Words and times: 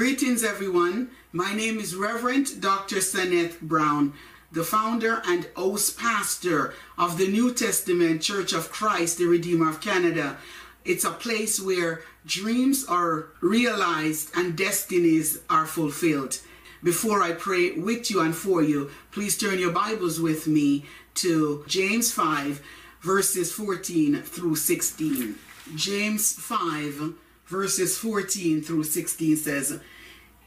Greetings, 0.00 0.42
everyone. 0.42 1.10
My 1.30 1.52
name 1.52 1.78
is 1.78 1.94
Reverend 1.94 2.62
Dr. 2.62 3.00
Saneth 3.00 3.60
Brown, 3.60 4.14
the 4.50 4.64
founder 4.64 5.20
and 5.26 5.46
host 5.54 5.98
pastor 5.98 6.72
of 6.96 7.18
the 7.18 7.28
New 7.28 7.52
Testament 7.52 8.22
Church 8.22 8.54
of 8.54 8.72
Christ, 8.72 9.18
the 9.18 9.26
Redeemer 9.26 9.68
of 9.68 9.82
Canada. 9.82 10.38
It's 10.86 11.04
a 11.04 11.10
place 11.10 11.60
where 11.60 12.00
dreams 12.24 12.86
are 12.86 13.26
realized 13.42 14.30
and 14.34 14.56
destinies 14.56 15.40
are 15.50 15.66
fulfilled. 15.66 16.40
Before 16.82 17.22
I 17.22 17.32
pray 17.32 17.72
with 17.72 18.10
you 18.10 18.22
and 18.22 18.34
for 18.34 18.62
you, 18.62 18.90
please 19.12 19.36
turn 19.36 19.58
your 19.58 19.70
Bibles 19.70 20.18
with 20.18 20.46
me 20.46 20.86
to 21.16 21.62
James 21.68 22.10
5, 22.10 22.62
verses 23.02 23.52
14 23.52 24.22
through 24.22 24.56
16. 24.56 25.34
James 25.76 26.32
5, 26.32 27.12
verses 27.50 27.98
14 27.98 28.62
through 28.62 28.84
16 28.84 29.36
says, 29.36 29.80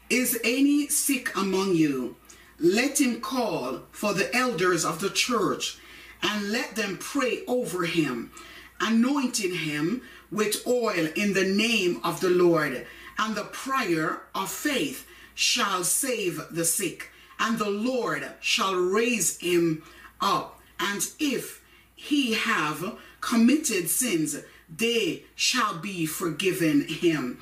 Is 0.08 0.40
any 0.42 0.88
sick 0.88 1.36
among 1.36 1.74
you? 1.74 2.16
Let 2.58 3.00
him 3.00 3.20
call 3.20 3.82
for 3.90 4.14
the 4.14 4.34
elders 4.34 4.86
of 4.86 5.00
the 5.00 5.10
church 5.10 5.78
and 6.22 6.50
let 6.50 6.76
them 6.76 6.96
pray 6.98 7.44
over 7.46 7.84
him, 7.84 8.32
anointing 8.80 9.54
him 9.54 10.00
with 10.32 10.66
oil 10.66 11.08
in 11.14 11.34
the 11.34 11.44
name 11.44 12.00
of 12.02 12.20
the 12.20 12.30
Lord. 12.30 12.86
And 13.18 13.36
the 13.36 13.44
prayer 13.44 14.22
of 14.34 14.50
faith 14.50 15.06
shall 15.34 15.84
save 15.84 16.40
the 16.50 16.64
sick, 16.64 17.10
and 17.38 17.58
the 17.58 17.68
Lord 17.68 18.26
shall 18.40 18.74
raise 18.74 19.38
him 19.38 19.82
up. 20.22 20.58
And 20.80 21.06
if 21.20 21.62
he 21.94 22.32
have 22.32 22.98
committed 23.20 23.90
sins, 23.90 24.36
they 24.76 25.24
shall 25.34 25.78
be 25.78 26.06
forgiven 26.06 26.86
him. 26.88 27.38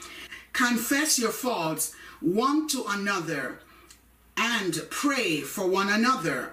Confess 0.52 1.18
your 1.18 1.30
faults 1.30 1.95
one 2.20 2.68
to 2.68 2.84
another 2.88 3.59
and 4.36 4.82
pray 4.90 5.40
for 5.40 5.66
one 5.66 5.88
another 5.88 6.52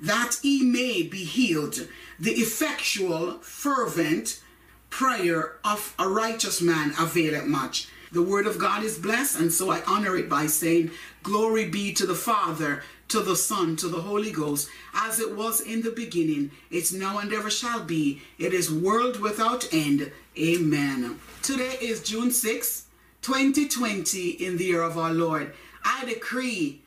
that 0.00 0.38
he 0.42 0.62
may 0.64 1.02
be 1.02 1.24
healed. 1.24 1.86
The 2.18 2.32
effectual, 2.32 3.38
fervent 3.40 4.40
prayer 4.88 5.56
of 5.64 5.94
a 5.98 6.08
righteous 6.08 6.60
man 6.60 6.92
availeth 6.98 7.46
much. 7.46 7.88
The 8.12 8.22
word 8.22 8.46
of 8.46 8.58
God 8.58 8.82
is 8.82 8.98
blessed, 8.98 9.38
and 9.38 9.52
so 9.52 9.70
I 9.70 9.82
honor 9.86 10.16
it 10.16 10.28
by 10.28 10.46
saying, 10.46 10.90
Glory 11.22 11.68
be 11.68 11.92
to 11.94 12.06
the 12.06 12.14
Father, 12.14 12.82
to 13.10 13.20
the 13.20 13.36
Son, 13.36 13.74
to 13.76 13.88
the 13.88 14.00
Holy 14.00 14.30
Ghost, 14.30 14.68
as 14.94 15.18
it 15.18 15.36
was 15.36 15.60
in 15.60 15.82
the 15.82 15.90
beginning, 15.90 16.52
it's 16.70 16.92
now 16.92 17.18
and 17.18 17.32
ever 17.32 17.50
shall 17.50 17.82
be. 17.82 18.22
It 18.38 18.54
is 18.54 18.72
world 18.72 19.20
without 19.20 19.68
end. 19.72 20.12
Amen. 20.38 21.18
Today 21.42 21.76
is 21.80 22.02
June 22.02 22.30
6, 22.30 22.86
2020, 23.22 24.30
in 24.30 24.56
the 24.56 24.64
year 24.64 24.82
of 24.82 24.96
our 24.96 25.12
Lord. 25.12 25.52
I 25.84 26.04
decree, 26.04 26.82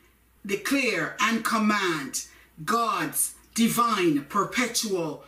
declare, 0.46 1.14
and 1.20 1.44
command 1.44 2.24
God's 2.64 3.34
divine, 3.54 4.24
perpetual 4.24 5.24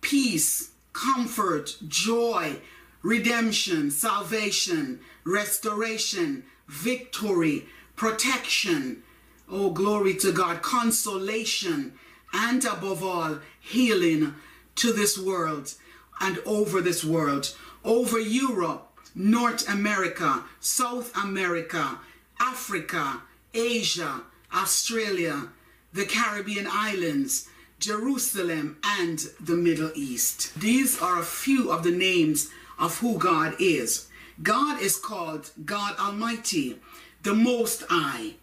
peace, 0.00 0.70
comfort, 0.94 1.76
joy, 1.86 2.56
redemption, 3.02 3.90
salvation, 3.90 5.00
restoration, 5.24 6.44
victory, 6.66 7.66
protection. 7.96 9.02
Oh, 9.50 9.70
glory 9.70 10.14
to 10.16 10.32
God, 10.32 10.60
consolation, 10.62 11.94
and 12.32 12.64
above 12.64 13.02
all, 13.02 13.38
healing 13.58 14.34
to 14.76 14.92
this 14.92 15.18
world 15.18 15.74
and 16.20 16.38
over 16.44 16.80
this 16.80 17.02
world, 17.02 17.54
over 17.84 18.20
Europe, 18.20 18.92
North 19.14 19.68
America, 19.68 20.44
South 20.60 21.16
America, 21.16 21.98
Africa, 22.38 23.22
Asia, 23.54 24.20
Australia, 24.54 25.48
the 25.92 26.04
Caribbean 26.04 26.66
islands, 26.70 27.48
Jerusalem, 27.78 28.76
and 28.84 29.18
the 29.40 29.56
Middle 29.56 29.90
East. 29.94 30.54
These 30.60 31.00
are 31.00 31.18
a 31.18 31.24
few 31.24 31.70
of 31.70 31.84
the 31.84 31.90
names 31.90 32.50
of 32.78 32.98
who 32.98 33.18
God 33.18 33.54
is. 33.58 34.08
God 34.42 34.80
is 34.82 34.96
called 34.96 35.50
God 35.64 35.96
Almighty, 35.98 36.78
the 37.22 37.34
Most 37.34 37.84
High, 37.88 38.34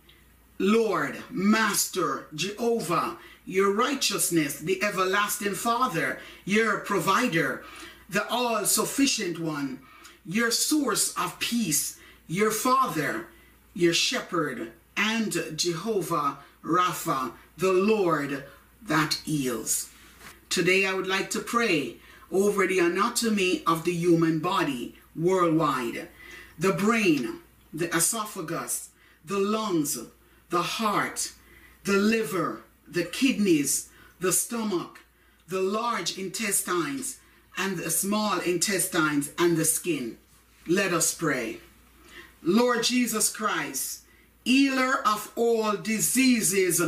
Lord, 0.58 1.18
Master, 1.30 2.28
Jehovah, 2.34 3.18
your 3.46 3.74
righteousness, 3.74 4.60
the 4.60 4.82
everlasting 4.84 5.54
Father, 5.54 6.20
your 6.46 6.80
provider, 6.80 7.64
the 8.10 8.28
all 8.30 8.66
sufficient 8.66 9.40
one, 9.40 9.80
your 10.26 10.52
source 10.52 11.14
of 11.18 11.40
peace, 11.40 12.00
your 12.28 12.52
Father, 12.52 13.28
your 13.74 13.94
shepherd, 13.94 14.72
and 14.96 15.58
Jehovah 15.58 16.38
Rapha, 16.64 17.34
the 17.58 17.74
Lord 17.74 18.46
that 18.82 19.16
heals. 19.26 19.90
Today 20.50 20.86
I 20.86 20.94
would 20.94 21.08
like 21.08 21.30
to 21.32 21.40
pray 21.40 21.98
over 22.32 22.66
the 22.66 22.80
anatomy 22.80 23.64
of 23.68 23.84
the 23.84 23.94
human 23.94 24.40
body 24.40 24.96
worldwide 25.16 26.08
the 26.58 26.72
brain, 26.72 27.40
the 27.74 27.94
esophagus, 27.94 28.90
the 29.26 29.38
lungs, 29.38 30.00
the 30.56 30.62
heart, 30.62 31.34
the 31.84 31.98
liver, 31.98 32.62
the 32.88 33.04
kidneys, 33.04 33.90
the 34.22 34.32
stomach, 34.32 35.00
the 35.50 35.62
large 35.62 36.18
intestines, 36.18 37.20
and 37.58 37.78
the 37.78 37.92
small 37.92 38.40
intestines, 38.40 39.32
and 39.38 39.58
the 39.58 39.66
skin. 39.66 40.18
Let 40.66 40.94
us 40.94 41.14
pray. 41.14 41.58
Lord 42.42 42.84
Jesus 42.84 43.30
Christ, 43.30 44.04
healer 44.46 45.06
of 45.06 45.30
all 45.36 45.76
diseases 45.76 46.80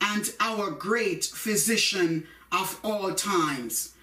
and 0.00 0.32
our 0.40 0.72
great 0.72 1.24
physician 1.24 2.26
of 2.50 2.80
all 2.82 3.14
times. 3.14 3.94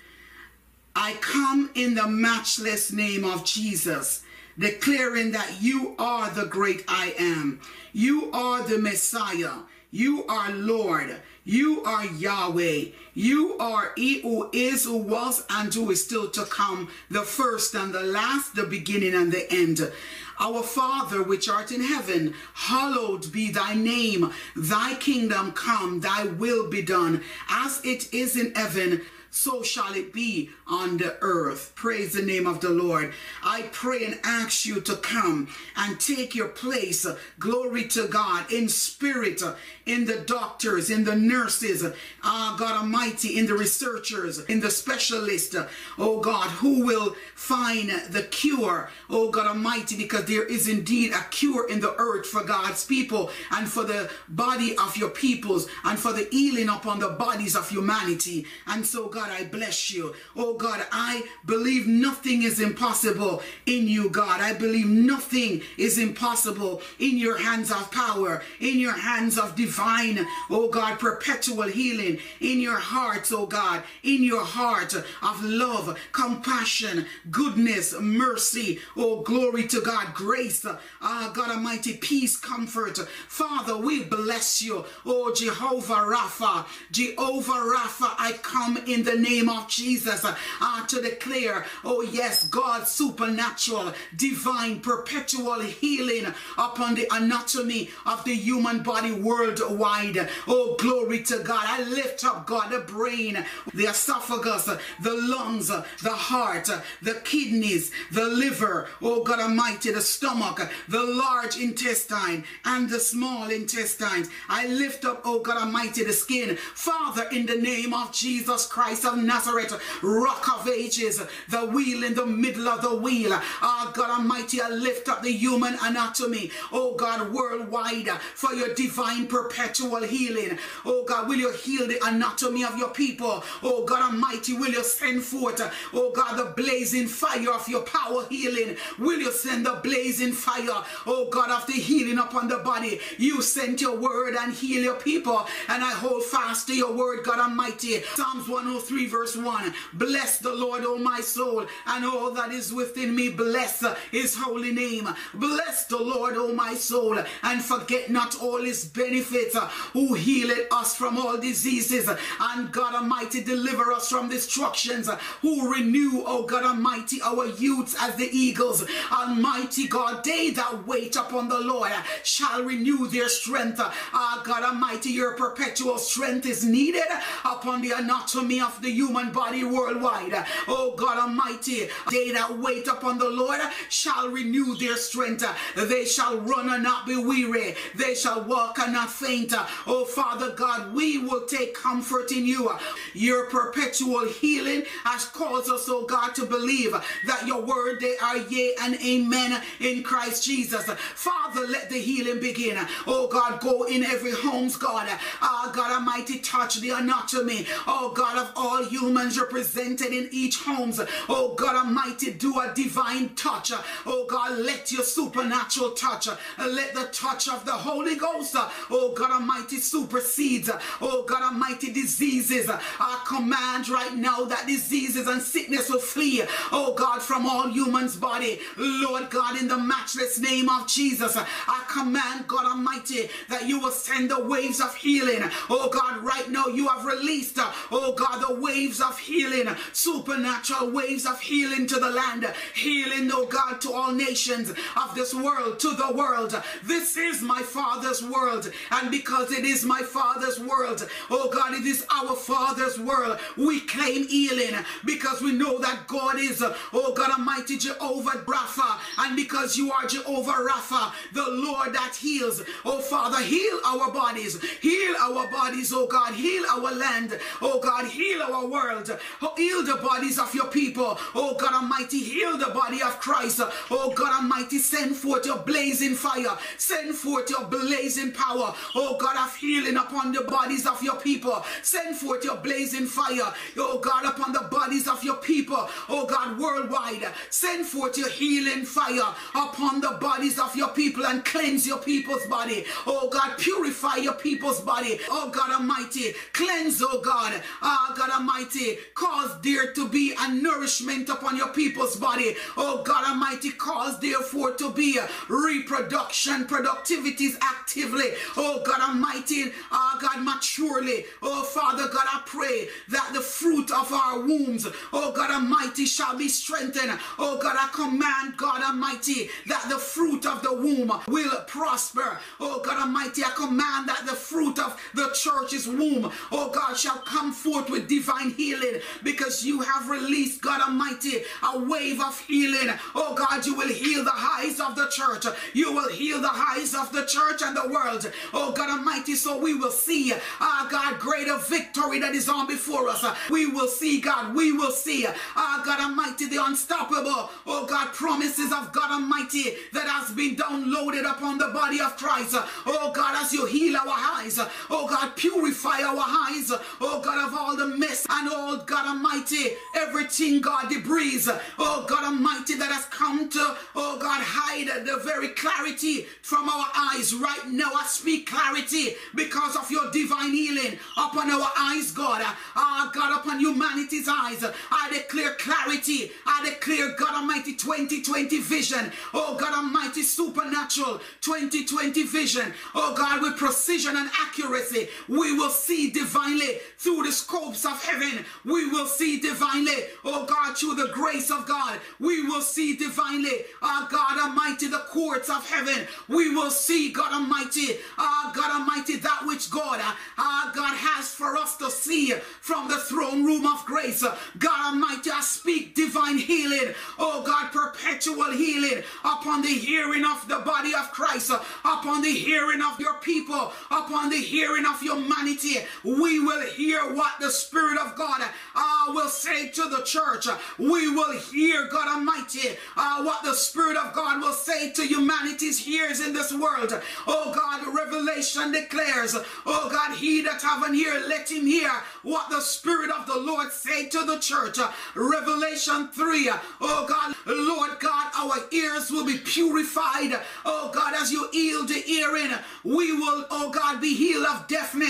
I 0.96 1.18
come 1.20 1.70
in 1.76 1.96
the 1.96 2.08
matchless 2.08 2.94
name 2.94 3.26
of 3.26 3.44
Jesus, 3.44 4.24
declaring 4.58 5.32
that 5.32 5.62
you 5.62 5.96
are 5.98 6.30
the 6.30 6.46
great 6.46 6.84
I 6.88 7.14
am. 7.18 7.60
You 7.94 8.32
are 8.32 8.64
the 8.68 8.78
Messiah. 8.78 9.64
You 9.92 10.26
are 10.28 10.52
Lord. 10.52 11.18
You 11.44 11.84
are 11.84 12.06
Yahweh. 12.06 12.86
You 13.14 13.58
are 13.58 13.92
He 13.96 14.22
who 14.22 14.50
is, 14.54 14.86
who 14.86 14.98
was, 14.98 15.44
and 15.50 15.74
who 15.74 15.92
is 15.92 16.04
still 16.04 16.30
to 16.30 16.46
come, 16.46 16.90
the 17.10 17.24
first 17.24 17.74
and 17.76 17.94
the 17.94 18.04
last, 18.04 18.56
the 18.56 18.64
beginning 18.64 19.14
and 19.14 19.32
the 19.32 19.52
end. 19.52 19.92
Our 20.40 20.64
Father, 20.64 21.22
which 21.22 21.50
art 21.50 21.72
in 21.72 21.84
heaven, 21.84 22.34
hallowed 22.54 23.32
be 23.32 23.52
thy 23.52 23.76
name. 23.76 24.32
Thy 24.56 24.96
kingdom 24.96 25.52
come, 25.52 26.00
thy 26.00 26.26
will 26.26 26.70
be 26.70 26.82
done, 26.82 27.22
as 27.50 27.82
it 27.84 28.14
is 28.14 28.38
in 28.38 28.54
heaven 28.56 29.02
so 29.32 29.64
shall 29.64 29.94
it 29.94 30.12
be 30.12 30.50
on 30.68 30.98
the 30.98 31.16
earth. 31.22 31.72
Praise 31.74 32.14
the 32.14 32.22
name 32.22 32.46
of 32.46 32.60
the 32.60 32.70
Lord. 32.70 33.14
I 33.44 33.64
pray 33.72 34.04
and 34.06 34.20
ask 34.24 34.66
you 34.66 34.82
to 34.82 34.98
come 34.98 35.48
and 35.78 36.00
take 36.00 36.36
your 36.36 36.50
place. 36.50 37.08
Glory 37.40 37.86
to 37.86 38.08
God 38.08 38.52
in 38.52 38.68
spirit, 38.68 39.42
in 39.86 40.06
the 40.06 40.18
doctors, 40.20 40.90
in 40.90 41.06
the 41.06 41.16
nurses, 41.16 41.84
ah, 42.24 42.56
God 42.60 42.78
Almighty, 42.78 43.40
in 43.40 43.48
the 43.48 43.54
researchers, 43.54 44.40
in 44.46 44.60
the 44.60 44.70
specialists, 44.70 45.56
oh 45.98 46.20
God, 46.20 46.50
who 46.50 46.86
will 46.86 47.16
find 47.34 47.90
the 48.10 48.24
cure, 48.24 48.90
oh 49.10 49.32
God 49.32 49.48
Almighty, 49.48 49.96
because 49.96 50.26
there 50.26 50.44
is 50.44 50.68
indeed 50.68 51.14
a 51.14 51.24
cure 51.32 51.70
in 51.70 51.80
the 51.80 51.96
earth 51.96 52.26
for 52.26 52.44
God's 52.44 52.84
people 52.86 53.32
and 53.52 53.68
for 53.68 53.84
the 53.84 54.10
body 54.28 54.76
of 54.78 54.98
your 54.98 55.10
peoples 55.10 55.68
and 55.86 55.98
for 55.98 56.12
the 56.12 56.28
healing 56.32 56.70
upon 56.70 57.00
the 57.00 57.10
bodies 57.10 57.56
of 57.56 57.70
humanity. 57.70 58.46
And 58.68 58.86
so, 58.86 59.08
God, 59.08 59.21
I 59.30 59.44
bless 59.44 59.92
you. 59.92 60.16
Oh 60.36 60.54
God, 60.56 60.86
I 60.92 61.24
believe 61.46 61.88
nothing 61.88 62.44
is 62.44 62.60
impossible 62.60 63.42
in 63.66 63.88
you, 63.88 64.10
God. 64.10 64.42
I 64.42 64.54
believe 64.54 64.88
nothing 64.88 65.62
is 65.78 65.98
impossible 65.98 66.82
in 67.00 67.18
your 67.18 67.38
hands 67.38 67.72
of 67.72 67.92
power, 67.92 68.42
in 68.60 68.80
your 68.80 68.94
hands 68.98 69.38
of 69.38 69.56
divine, 69.56 70.26
oh 70.50 70.70
God, 70.70 71.00
perpetual 71.00 71.64
healing, 71.64 72.20
in 72.40 72.60
your 72.60 72.78
hearts, 72.80 73.32
oh 73.32 73.46
God, 73.46 73.84
in 74.04 74.24
your 74.24 74.44
heart 74.44 74.94
of 74.94 75.44
love, 75.44 75.98
compassion, 76.12 77.06
goodness, 77.30 77.94
mercy, 78.00 78.80
oh 78.96 79.22
glory 79.22 79.68
to 79.68 79.82
God, 79.82 80.14
grace, 80.14 80.66
ah 81.02 81.32
God 81.34 81.52
Almighty, 81.52 81.98
peace, 81.98 82.38
comfort. 82.38 82.98
Father, 83.28 83.78
we 83.78 84.04
bless 84.04 84.62
you, 84.62 84.86
oh 85.06 85.34
Jehovah 85.34 85.94
Rapha, 85.96 86.66
Jehovah 86.92 87.52
Rapha, 87.52 88.16
I 88.18 88.34
come 88.42 88.78
in 88.88 89.04
the 89.04 89.11
the 89.12 89.20
name 89.20 89.50
of 89.50 89.68
Jesus 89.68 90.24
uh, 90.26 90.86
to 90.88 91.02
declare, 91.02 91.66
oh 91.84 92.02
yes, 92.02 92.48
God's 92.48 92.90
supernatural, 92.90 93.94
divine, 94.16 94.80
perpetual 94.80 95.60
healing 95.62 96.34
upon 96.58 96.96
the 96.96 97.08
anatomy 97.12 97.90
of 98.06 98.24
the 98.24 98.34
human 98.34 98.84
body 98.84 99.12
worldwide. 99.12 100.30
Oh, 100.48 100.76
glory 100.80 101.24
to 101.24 101.40
God. 101.40 101.64
I 101.68 101.84
lift 101.84 102.24
up, 102.26 102.48
God, 102.48 102.72
the 102.72 102.80
brain, 102.80 103.46
the 103.74 103.86
esophagus, 103.86 104.66
the 104.66 105.14
lungs, 105.14 105.68
the 105.68 106.10
heart, 106.10 106.70
the 107.02 107.14
kidneys, 107.24 107.92
the 108.12 108.26
liver, 108.26 108.88
oh 109.02 109.24
God 109.24 109.40
Almighty, 109.40 109.92
the 109.92 110.02
stomach, 110.02 110.60
the 110.88 111.04
large 111.04 111.58
intestine, 111.58 112.44
and 112.66 112.90
the 112.90 113.00
small 113.00 113.50
intestines. 113.50 114.30
I 114.48 114.68
lift 114.68 115.06
up, 115.06 115.22
oh 115.26 115.40
God 115.40 115.58
Almighty, 115.58 116.04
the 116.04 116.14
skin. 116.14 116.56
Father, 116.56 117.28
in 117.32 117.46
the 117.46 117.56
name 117.56 117.94
of 117.94 118.12
Jesus 118.12 118.68
Christ 118.68 119.01
of 119.06 119.18
Nazareth, 119.18 119.80
rock 120.02 120.48
of 120.54 120.68
ages, 120.68 121.22
the 121.50 121.66
wheel 121.66 122.04
in 122.04 122.14
the 122.14 122.26
middle 122.26 122.68
of 122.68 122.82
the 122.82 122.96
wheel. 122.96 123.32
Oh 123.62 123.92
God 123.94 124.10
Almighty, 124.10 124.62
I 124.62 124.70
lift 124.70 125.10
up 125.10 125.22
the 125.22 125.32
human 125.32 125.76
anatomy, 125.82 126.52
oh 126.72 126.96
God, 126.96 127.32
worldwide 127.32 128.10
for 128.36 128.54
your 128.54 128.74
divine 128.74 129.28
perpetual 129.28 130.04
healing. 130.04 130.58
Oh 130.86 131.04
God, 131.04 131.28
will 131.28 131.38
you 131.38 131.52
heal 131.52 131.88
the 131.88 132.00
anatomy 132.06 132.64
of 132.64 132.78
your 132.78 132.90
people? 132.90 133.44
Oh 133.64 133.86
God 133.86 134.14
Almighty, 134.14 134.54
will 134.54 134.72
you 134.72 134.84
send 134.84 135.24
forth, 135.24 135.62
oh 135.94 136.12
God, 136.12 136.38
the 136.38 136.52
blazing 136.62 137.08
fire 137.08 137.52
of 137.52 137.68
your 137.68 137.82
power 137.84 138.26
healing? 138.30 138.78
Will 139.00 139.20
you 139.20 139.32
send 139.32 139.66
the 139.66 139.80
blazing 139.84 140.34
fire, 140.34 140.84
oh 141.06 141.28
God, 141.30 141.50
of 141.52 141.68
the 141.68 141.74
healing 141.74 142.18
upon 142.18 142.48
the 142.48 142.58
body? 142.60 143.00
You 143.18 143.42
sent 143.42 143.82
your 143.82 143.98
word 143.98 144.36
and 144.36 144.54
heal 144.54 144.84
your 144.84 144.96
people, 144.96 145.46
and 145.68 145.84
I 145.84 145.92
hold 145.92 146.24
fast 146.24 146.68
to 146.68 146.76
your 146.76 146.94
word, 146.94 147.24
God 147.24 147.40
Almighty. 147.40 148.02
Psalms 148.16 148.48
103, 148.48 148.91
verse 149.00 149.36
1 149.36 149.74
Bless 149.94 150.38
the 150.40 150.54
Lord, 150.54 150.84
O 150.86 150.98
my 150.98 151.22
soul, 151.22 151.66
and 151.88 152.06
all 152.06 152.32
that 152.32 152.52
is 152.52 152.74
within 152.74 153.16
me. 153.16 153.30
Bless 153.30 153.84
his 154.12 154.36
holy 154.36 154.72
name. 154.72 155.08
Bless 155.34 155.86
the 155.86 155.98
Lord, 155.98 156.36
O 156.36 156.54
my 156.54 156.74
soul, 156.74 157.18
and 157.44 157.62
forget 157.62 158.10
not 158.10 158.42
all 158.42 158.62
his 158.62 158.86
benefits, 158.86 159.56
uh, 159.56 159.68
who 159.94 160.14
healeth 160.14 160.72
us 160.72 160.96
from 160.96 161.18
all 161.18 161.38
diseases, 161.38 162.10
and 162.40 162.72
God 162.72 162.96
Almighty, 162.96 163.44
deliver 163.44 163.92
us 163.92 164.10
from 164.10 164.30
destructions, 164.30 165.08
uh, 165.08 165.18
who 165.42 165.74
renew, 165.74 166.24
O 166.26 166.44
God 166.44 166.64
Almighty, 166.64 167.22
our 167.22 167.48
youths 167.48 167.96
as 168.00 168.16
the 168.16 168.30
eagles. 168.32 168.86
Almighty 169.12 169.88
God, 169.88 170.24
they 170.24 170.52
that 170.52 170.86
wait 170.88 171.16
upon 171.16 171.50
the 171.50 171.60
Lord 171.60 171.92
uh, 171.92 172.02
shall 172.24 172.64
renew 172.64 173.08
their 173.08 173.30
strength. 173.30 173.80
Ah, 173.80 174.42
God 174.44 174.64
Almighty, 174.64 175.10
your 175.12 175.36
perpetual 175.36 175.98
strength 175.98 176.46
is 176.46 176.66
needed 176.66 177.04
upon 177.44 177.82
the 177.82 177.92
anatomy 177.92 178.62
of 178.62 178.81
the 178.82 178.92
human 178.92 179.32
body 179.32 179.64
worldwide. 179.64 180.34
Oh 180.68 180.94
God 180.96 181.18
Almighty, 181.18 181.88
they 182.10 182.32
that 182.32 182.58
wait 182.58 182.88
upon 182.88 183.18
the 183.18 183.30
Lord 183.30 183.60
shall 183.90 184.30
renew 184.30 184.76
their 184.76 184.98
strength. 184.98 185.46
They 185.76 186.06
shall 186.06 186.40
run 186.40 186.70
and 186.70 186.84
not 186.84 187.06
be 187.06 187.18
weary. 187.18 187.76
They 187.96 188.16
shall 188.16 188.44
walk 188.44 188.80
and 188.80 188.94
not 188.94 189.10
faint. 189.12 189.54
Oh 189.88 190.06
Father 190.06 190.52
God, 190.52 190.94
we 190.94 191.18
will 191.18 191.46
take 191.46 191.74
comfort 191.74 192.32
in 192.32 192.46
you. 192.46 192.72
Your 193.14 193.46
perpetual 193.48 194.28
healing 194.28 194.84
has 195.04 195.26
caused 195.26 195.70
us, 195.70 195.86
oh 195.90 196.06
God, 196.06 196.34
to 196.36 196.46
believe 196.46 196.92
that 197.26 197.48
your 197.48 197.62
word 197.62 198.00
they 198.00 198.18
are 198.18 198.38
yea 198.38 198.74
and 198.82 198.96
amen 198.96 199.62
in 199.80 200.04
Christ 200.04 200.44
Jesus. 200.44 200.86
Father, 200.86 201.68
let 201.68 201.90
the 201.90 202.00
healing 202.00 202.40
begin. 202.40 202.78
Oh 203.08 203.28
God, 203.28 203.60
go 203.60 203.84
in 203.84 204.04
every 204.04 204.32
homes, 204.32 204.78
God. 204.78 205.08
Ah, 205.42 205.66
oh, 205.68 205.72
God 205.74 205.92
Almighty, 205.92 206.40
touch 206.40 206.80
the 206.80 206.92
anatomy. 206.92 207.66
Oh 207.88 208.12
God 208.16 208.38
of 208.38 208.52
all 208.62 208.86
humans 208.86 209.40
represented 209.40 210.14
in 210.14 210.30
each 210.32 210.60
homes. 210.60 211.02
Oh 211.28 211.56
God 211.56 211.76
Almighty, 211.76 212.32
do 212.34 212.60
a 212.60 212.72
divine 212.74 213.30
touch. 213.36 213.72
Oh 214.06 214.26
God, 214.30 214.60
let 214.60 214.92
your 214.92 215.04
supernatural 215.04 215.92
touch. 215.92 216.28
Uh, 216.28 216.36
let 216.60 216.94
the 216.94 217.06
touch 217.12 217.48
of 217.50 217.66
the 217.66 217.72
Holy 217.72 218.16
Ghost, 218.16 218.56
uh, 218.56 218.70
oh 218.90 219.14
God 219.14 219.32
Almighty, 219.32 219.78
supersedes. 219.78 220.70
Uh, 220.70 220.80
oh 221.02 221.24
God 221.24 221.42
Almighty, 221.42 221.92
diseases. 221.92 222.70
I 222.70 223.24
command 223.28 223.90
right 223.90 224.16
now 224.16 224.46
that 224.46 224.68
diseases 224.68 225.28
and 225.28 225.42
sickness 225.42 225.90
will 225.90 226.00
flee. 226.00 226.44
Oh 226.72 226.94
God, 226.94 227.22
from 227.22 227.46
all 227.48 227.68
humans' 227.70 228.16
body. 228.16 228.60
Lord 228.78 229.30
God, 229.30 229.60
in 229.60 229.68
the 229.68 229.78
matchless 229.78 230.40
name 230.40 230.70
of 230.70 230.88
Jesus, 230.88 231.36
I 231.36 231.84
command 231.92 232.48
God 232.48 232.66
Almighty 232.66 233.30
that 233.50 233.68
you 233.68 233.80
will 233.80 233.92
send 233.92 234.30
the 234.30 234.40
waves 234.40 234.80
of 234.80 234.94
healing. 234.96 235.42
Oh 235.70 235.90
God, 235.90 236.24
right 236.24 236.50
now 236.50 236.68
you 236.68 236.88
have 236.88 237.06
released, 237.06 237.58
oh 237.58 238.14
God, 238.16 238.40
the 238.48 238.51
waves 238.60 239.02
of 239.02 239.18
healing, 239.18 239.74
supernatural 239.94 240.92
waves 240.92 241.26
of 241.26 241.40
healing 241.40 241.88
to 241.88 242.00
the 242.00 242.10
land, 242.10 242.46
healing, 242.76 243.30
oh 243.34 243.46
God, 243.46 243.82
to 243.82 243.94
all 243.94 244.12
nations 244.12 244.70
of 244.70 245.16
this 245.16 245.34
world, 245.34 245.80
to 245.80 245.92
the 245.92 246.14
world. 246.14 246.56
This 246.84 247.18
is 247.18 247.42
my 247.42 247.62
Father's 247.62 248.24
world, 248.24 248.72
and 248.92 249.12
because 249.12 249.52
it 249.52 249.66
is 249.66 249.84
my 249.84 250.02
Father's 250.02 250.60
world, 250.60 251.08
oh 251.30 251.50
God, 251.50 251.74
it 251.74 251.86
is 251.86 252.06
our 252.14 252.36
Father's 252.36 253.00
world. 253.00 253.40
We 253.58 253.82
claim 253.82 254.28
healing 254.28 254.76
because 255.06 255.42
we 255.42 255.52
know 255.52 255.80
that 255.80 256.08
God 256.08 256.40
is, 256.40 256.64
oh 256.64 257.14
God 257.14 257.32
Almighty, 257.32 257.78
Jehovah 257.78 258.44
Rapha, 258.46 259.00
and 259.20 259.36
because 259.36 259.78
you 259.78 259.92
are 259.92 260.08
Jehovah 260.08 260.52
Rapha, 260.52 261.14
the 261.34 261.46
Lord 261.50 261.94
that 261.94 262.16
heals. 262.16 262.62
Oh 262.86 263.00
Father, 263.00 263.42
heal 263.42 263.80
our 263.86 264.12
bodies, 264.12 264.62
heal 264.82 265.16
our 265.20 265.50
bodies, 265.52 265.92
oh 265.94 266.08
God, 266.08 266.34
heal 266.34 266.64
our 266.70 266.94
land, 266.94 267.40
oh 267.62 267.80
God, 267.80 268.08
heal 268.08 268.41
our 268.42 268.66
world, 268.66 269.18
oh, 269.42 269.54
heal 269.58 269.84
the 269.84 269.96
bodies 270.02 270.40
of 270.40 270.54
your 270.54 270.68
people, 270.68 271.18
oh 271.36 271.56
God 271.58 271.74
Almighty, 271.74 272.20
heal 272.20 272.58
the 272.58 272.74
body 272.74 273.02
of 273.02 273.20
Christ, 273.20 273.62
oh 273.90 274.14
God 274.16 274.42
Almighty, 274.42 274.78
send 274.78 275.16
forth 275.16 275.46
your 275.46 275.60
blazing 275.60 276.16
fire, 276.16 276.58
send 276.78 277.16
forth 277.16 277.50
your 277.50 277.66
blazing 277.66 278.32
power, 278.32 278.74
oh 278.96 279.18
God 279.20 279.38
of 279.38 279.56
healing 279.56 279.98
upon 279.98 280.32
the 280.32 280.42
bodies 280.42 280.86
of 280.86 281.02
your 281.02 281.18
people, 281.18 281.64
send 281.82 282.16
forth 282.16 282.44
your 282.44 282.58
blazing 282.58 283.06
fire, 283.06 283.54
oh 283.78 284.00
God, 284.00 284.26
upon 284.26 284.54
the 284.54 284.68
bodies 284.72 285.08
of 285.08 285.24
your 285.24 285.38
people, 285.38 285.90
oh 286.10 286.26
God, 286.26 286.60
worldwide, 286.60 287.28
send 287.50 287.86
forth 287.86 288.18
your 288.18 288.30
healing 288.30 288.86
fire 288.86 289.34
upon 289.56 290.02
the 290.02 290.18
bodies 290.20 290.60
of 290.60 290.76
your 290.76 290.90
people 290.90 291.26
and 291.26 291.44
cleanse 291.46 291.88
your 291.88 292.00
people's 292.00 292.46
body, 292.48 292.86
oh 293.06 293.30
God, 293.30 293.58
purify 293.58 294.18
your 294.18 294.34
people's 294.34 294.82
body, 294.82 295.20
oh 295.30 295.50
God 295.50 295.72
Almighty, 295.72 296.34
cleanse, 296.54 297.02
oh 297.02 297.22
God, 297.22 297.62
ah 297.82 298.08
oh 298.10 298.16
God 298.18 298.30
Almighty, 298.32 298.98
cause 299.16 299.62
there 299.62 299.94
to 299.94 300.08
be 300.08 300.34
a 300.40 300.54
nourishment 300.54 301.30
upon 301.30 301.58
your 301.58 301.70
people's 301.70 302.16
body, 302.16 302.56
oh 302.78 303.04
God 303.04 303.28
Almighty, 303.30 303.72
cause 303.72 304.20
therefore 304.20 304.74
to 304.74 304.92
be 304.92 305.20
reproduction, 305.50 306.66
productivities 306.66 307.56
actively, 307.62 308.32
oh 308.58 308.82
God 308.86 309.02
Almighty, 309.02 309.72
ah 309.92 310.14
oh 310.16 310.20
God, 310.22 310.44
maturely, 310.44 311.26
oh 311.42 311.64
Father 311.64 312.08
God, 312.08 312.26
I 312.32 312.42
pray 312.46 312.88
that 313.10 313.32
the 313.34 313.42
fruit 313.42 313.92
of 313.92 314.12
our 314.12 314.40
wombs, 314.42 314.88
oh 315.14 315.32
God 315.32 315.52
Almighty, 315.52 316.06
shall 316.06 316.38
be 316.38 316.48
strengthened, 316.48 317.18
oh 317.40 317.60
God, 317.62 317.76
I 317.80 317.90
command 317.94 318.58
God 318.58 318.82
Almighty 318.84 319.50
that 319.68 319.88
the 319.90 319.98
fruit 319.98 320.46
of 320.46 320.62
the 320.64 320.74
womb 320.74 321.12
will 321.28 321.62
prosper, 321.68 322.40
oh 322.60 322.82
God 322.84 323.02
Almighty, 323.02 323.44
I 323.44 323.52
command 323.52 324.10
that 324.10 324.26
the 324.26 324.36
fruit 324.36 324.80
of 324.80 325.00
the 325.14 325.21
church's 325.42 325.88
womb, 325.88 326.32
oh 326.52 326.70
God, 326.70 326.96
shall 326.96 327.18
come 327.18 327.52
forth 327.52 327.90
with 327.90 328.08
divine 328.08 328.52
healing 328.52 329.02
because 329.24 329.66
you 329.66 329.82
have 329.82 330.10
released, 330.10 330.62
God 330.62 330.82
Almighty, 330.82 331.44
a 331.74 331.80
wave 331.80 332.22
of 332.22 332.40
healing. 332.42 332.94
Oh 333.16 333.34
God, 333.36 333.66
you 333.66 333.76
will 333.76 333.88
heal 333.88 334.24
the 334.24 334.32
highs 334.32 334.80
of 334.80 334.96
the 334.96 335.08
church. 335.10 335.46
You 335.74 335.94
will 335.94 336.10
heal 336.10 336.42
the 336.42 336.48
highs 336.48 336.94
of 336.94 337.12
the 337.12 337.26
church 337.26 337.62
and 337.64 337.76
the 337.76 337.90
world. 337.90 338.32
Oh 338.54 338.72
God 338.72 338.90
Almighty, 338.90 339.36
so 339.36 339.58
we 339.58 339.74
will 339.74 339.92
see, 339.92 340.34
ah 340.60 340.88
God, 340.90 341.20
greater 341.20 341.58
victory 341.58 342.20
that 342.20 342.36
is 342.36 342.50
on 342.50 342.68
before 342.68 343.08
us. 343.10 343.26
We 343.50 343.66
will 343.68 343.88
see, 343.88 344.22
God, 344.22 344.56
we 344.56 344.72
will 344.72 344.92
see, 344.92 345.26
ah 345.56 345.82
God 345.86 346.00
Almighty, 346.02 346.48
the 346.48 346.64
unstoppable, 346.64 347.50
oh 347.66 347.86
God, 347.88 348.14
promises 348.14 348.72
of 348.72 348.92
God 348.92 349.12
Almighty 349.12 349.76
that 349.94 350.08
has 350.08 350.32
been 350.36 350.56
downloaded 350.56 351.30
upon 351.30 351.58
the 351.58 351.70
body 351.70 352.00
of 352.00 352.16
Christ. 352.18 352.56
Oh 352.86 353.12
God, 353.14 353.42
as 353.44 353.54
you 353.54 353.66
heal 353.66 353.98
our 353.98 354.08
eyes, 354.08 354.60
oh 354.90 355.08
God, 355.08 355.31
purify 355.36 356.02
our 356.02 356.18
eyes, 356.18 356.72
oh 357.02 357.22
God, 357.22 357.48
of 357.48 357.56
all 357.58 357.76
the 357.76 357.98
mess 357.98 358.26
and 358.30 358.50
oh 358.52 358.84
God 358.86 359.08
Almighty, 359.08 359.72
everything, 359.96 360.62
God, 360.62 360.90
debris, 360.90 361.44
oh 361.80 362.06
God 362.08 362.24
Almighty, 362.24 362.76
that 362.76 362.92
has 362.92 363.06
come 363.06 363.50
to, 363.50 363.78
oh 363.96 364.18
God, 364.20 364.42
hide 364.44 365.06
the 365.06 365.18
very 365.24 365.50
clarity 365.50 366.26
from 366.42 366.70
our 366.70 366.88
eyes. 366.96 367.34
Right 367.34 367.68
now, 367.70 367.92
I 367.94 368.06
speak 368.06 368.50
clarity 368.50 369.16
because 369.36 369.76
of 369.76 369.90
your 369.90 370.12
divine 370.12 370.52
healing 370.52 371.00
upon 371.18 371.50
our 371.50 371.72
eyes, 371.78 372.12
God. 372.12 372.42
Oh, 372.76 373.12
God, 373.14 373.40
upon 373.40 373.60
humanity's 373.60 374.28
eyes. 374.28 374.64
I 374.92 375.10
declare 375.12 375.54
clarity. 375.56 376.32
I 376.46 376.70
declare, 376.70 377.16
God 377.18 377.36
Almighty, 377.36 377.74
2020 377.74 378.60
vision. 378.60 379.12
Oh, 379.34 379.58
God 379.60 379.74
Almighty, 379.74 380.24
supernatural 380.24 381.22
2020 381.42 382.24
vision. 382.24 382.74
Oh, 382.96 383.16
God, 383.16 383.42
with 383.42 383.58
precision 383.58 384.16
and 384.16 384.30
accuracy, 384.42 385.10
we 385.28 385.54
will 385.54 385.70
see 385.70 386.10
divinely 386.12 386.80
through 386.98 387.24
the 387.24 387.32
scopes 387.32 387.86
of 387.86 388.04
heaven. 388.04 388.46
We 388.66 388.90
will 388.90 389.08
see 389.08 389.40
divinely, 389.40 389.96
oh 390.24 390.46
God, 390.46 390.78
through 390.78 390.96
the 390.96 391.12
grace 391.14 391.52
of 391.52 391.68
God. 391.68 392.00
We 392.20 392.44
will 392.44 392.62
see 392.62 392.96
divinely, 392.96 393.66
our 393.82 394.08
God 394.10 394.40
Almighty, 394.40 394.88
the 394.88 395.06
courts 395.10 395.50
of 395.50 395.68
heaven. 395.70 396.08
We 396.28 396.54
will 396.54 396.72
see, 396.72 397.12
God 397.12 397.34
Almighty, 397.34 397.98
our 398.18 398.54
God 398.54 398.82
Almighty, 398.82 399.18
that 399.18 399.44
which 399.46 399.70
God, 399.70 400.00
our 400.00 400.74
God 400.74 400.96
has 400.96 401.34
for 401.34 401.58
us 401.58 401.78
to 401.78 401.90
see 401.90 402.32
from 402.62 402.88
the 402.88 402.98
throne 402.98 403.44
room 403.44 403.66
of 403.66 403.86
grace. 403.86 404.24
God 404.58 404.94
Almighty, 404.94 405.32
I 405.32 405.42
speak 405.42 405.96
divine 405.96 406.38
healing, 406.38 406.94
oh 407.20 407.44
God, 407.44 407.72
perpetual 407.72 408.52
healing 408.52 409.04
upon 409.24 409.62
the 409.62 409.68
hearing 409.68 410.26
of 410.26 410.48
the 410.48 410.60
body 410.60 410.94
of 410.94 411.12
Christ, 411.12 411.52
upon 411.52 412.22
the 412.22 412.32
hearing 412.32 412.82
of 412.82 413.00
your 413.00 413.16
people, 413.16 413.72
upon 413.90 414.30
the 414.30 414.38
hearing 414.38 414.86
of 414.86 415.02
humanity. 415.16 415.78
We 416.04 416.40
will 416.40 416.66
hear 416.68 417.14
what 417.14 417.34
the 417.40 417.52
Spirit 417.52 417.98
of 417.98 418.16
God 418.16 418.42
uh, 418.76 419.06
will 419.10 419.30
say 419.30 419.70
to 419.70 419.90
the 419.90 420.04
church. 420.04 420.48
We 420.78 421.10
will 421.10 421.38
hear, 421.40 421.88
God 421.88 422.08
Almighty, 422.08 422.78
uh, 422.96 423.24
what 423.24 423.44
the 423.44 423.54
Spirit 423.54 423.98
of 423.98 424.14
God 424.14 424.42
will 424.42 424.54
say 424.54 424.92
to 424.94 425.06
humanity's 425.06 425.88
ears 425.88 426.20
in 426.20 426.34
this 426.34 426.54
world. 426.54 426.94
Oh 427.28 427.54
God, 427.54 427.94
Revelation 427.96 428.72
declares, 428.72 429.36
oh 429.66 429.90
God, 429.92 430.18
he 430.18 430.42
that 430.42 430.62
have 430.62 430.84
an 430.84 430.96
ear, 430.96 431.24
let 431.28 431.50
him 431.52 431.66
hear 431.66 431.92
what 432.24 432.50
the 432.50 432.62
Spirit 432.62 433.12
of 433.12 433.28
the 433.28 433.38
Lord 433.38 433.72
say 433.72 434.08
to 434.10 434.26
the 434.26 434.40
church. 434.40 434.78
Revelation 435.16 436.10
3, 436.10 436.52
oh 436.82 437.06
God, 437.08 437.36
Lord 437.46 438.00
God, 438.00 438.32
our 438.38 438.66
ears 438.72 439.12
will 439.12 439.26
be 439.26 439.38
purified. 439.38 440.40
Oh 440.66 440.92
God, 440.94 441.14
as 441.20 441.32
you 441.32 441.50
heal 441.52 441.86
the 441.86 441.94
hearing, 441.96 442.52
we 442.84 443.12
will, 443.12 443.46
oh 443.50 443.72
God, 443.72 444.02
be 444.02 444.14
healed 444.14 444.46
of 444.46 444.68
deafness. 444.68 445.01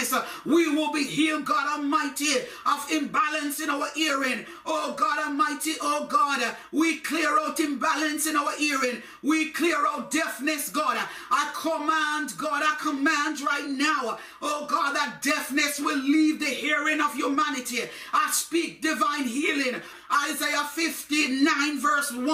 We 0.45 0.73
will 0.73 0.91
be 0.91 1.03
healed, 1.03 1.45
God 1.45 1.79
Almighty, 1.79 2.33
of 2.65 2.91
imbalance 2.91 3.59
in 3.59 3.69
our 3.69 3.87
hearing. 3.93 4.45
Oh 4.65 4.93
God 4.97 5.27
Almighty, 5.27 5.73
oh 5.81 6.07
God, 6.09 6.55
we 6.71 6.99
clear 6.99 7.37
out 7.39 7.59
imbalance 7.59 8.25
in 8.25 8.35
our 8.37 8.55
hearing. 8.57 9.01
We 9.21 9.51
clear 9.51 9.85
out 9.85 10.09
deafness, 10.11 10.69
God. 10.69 10.97
I 11.29 11.51
command, 11.53 12.37
God, 12.37 12.63
I 12.63 12.77
command 12.81 13.41
right 13.41 13.67
now, 13.67 14.17
oh 14.41 14.65
God, 14.69 14.95
that 14.95 15.21
deafness 15.21 15.79
will 15.79 15.99
leave 15.99 16.39
the 16.39 16.45
hearing 16.45 17.01
of 17.01 17.13
humanity. 17.13 17.81
I 18.13 18.29
speak 18.31 18.81
divine 18.81 19.25
healing. 19.25 19.81
Isaiah 20.29 20.63
59 20.63 21.79
verse 21.79 22.11
1. 22.11 22.27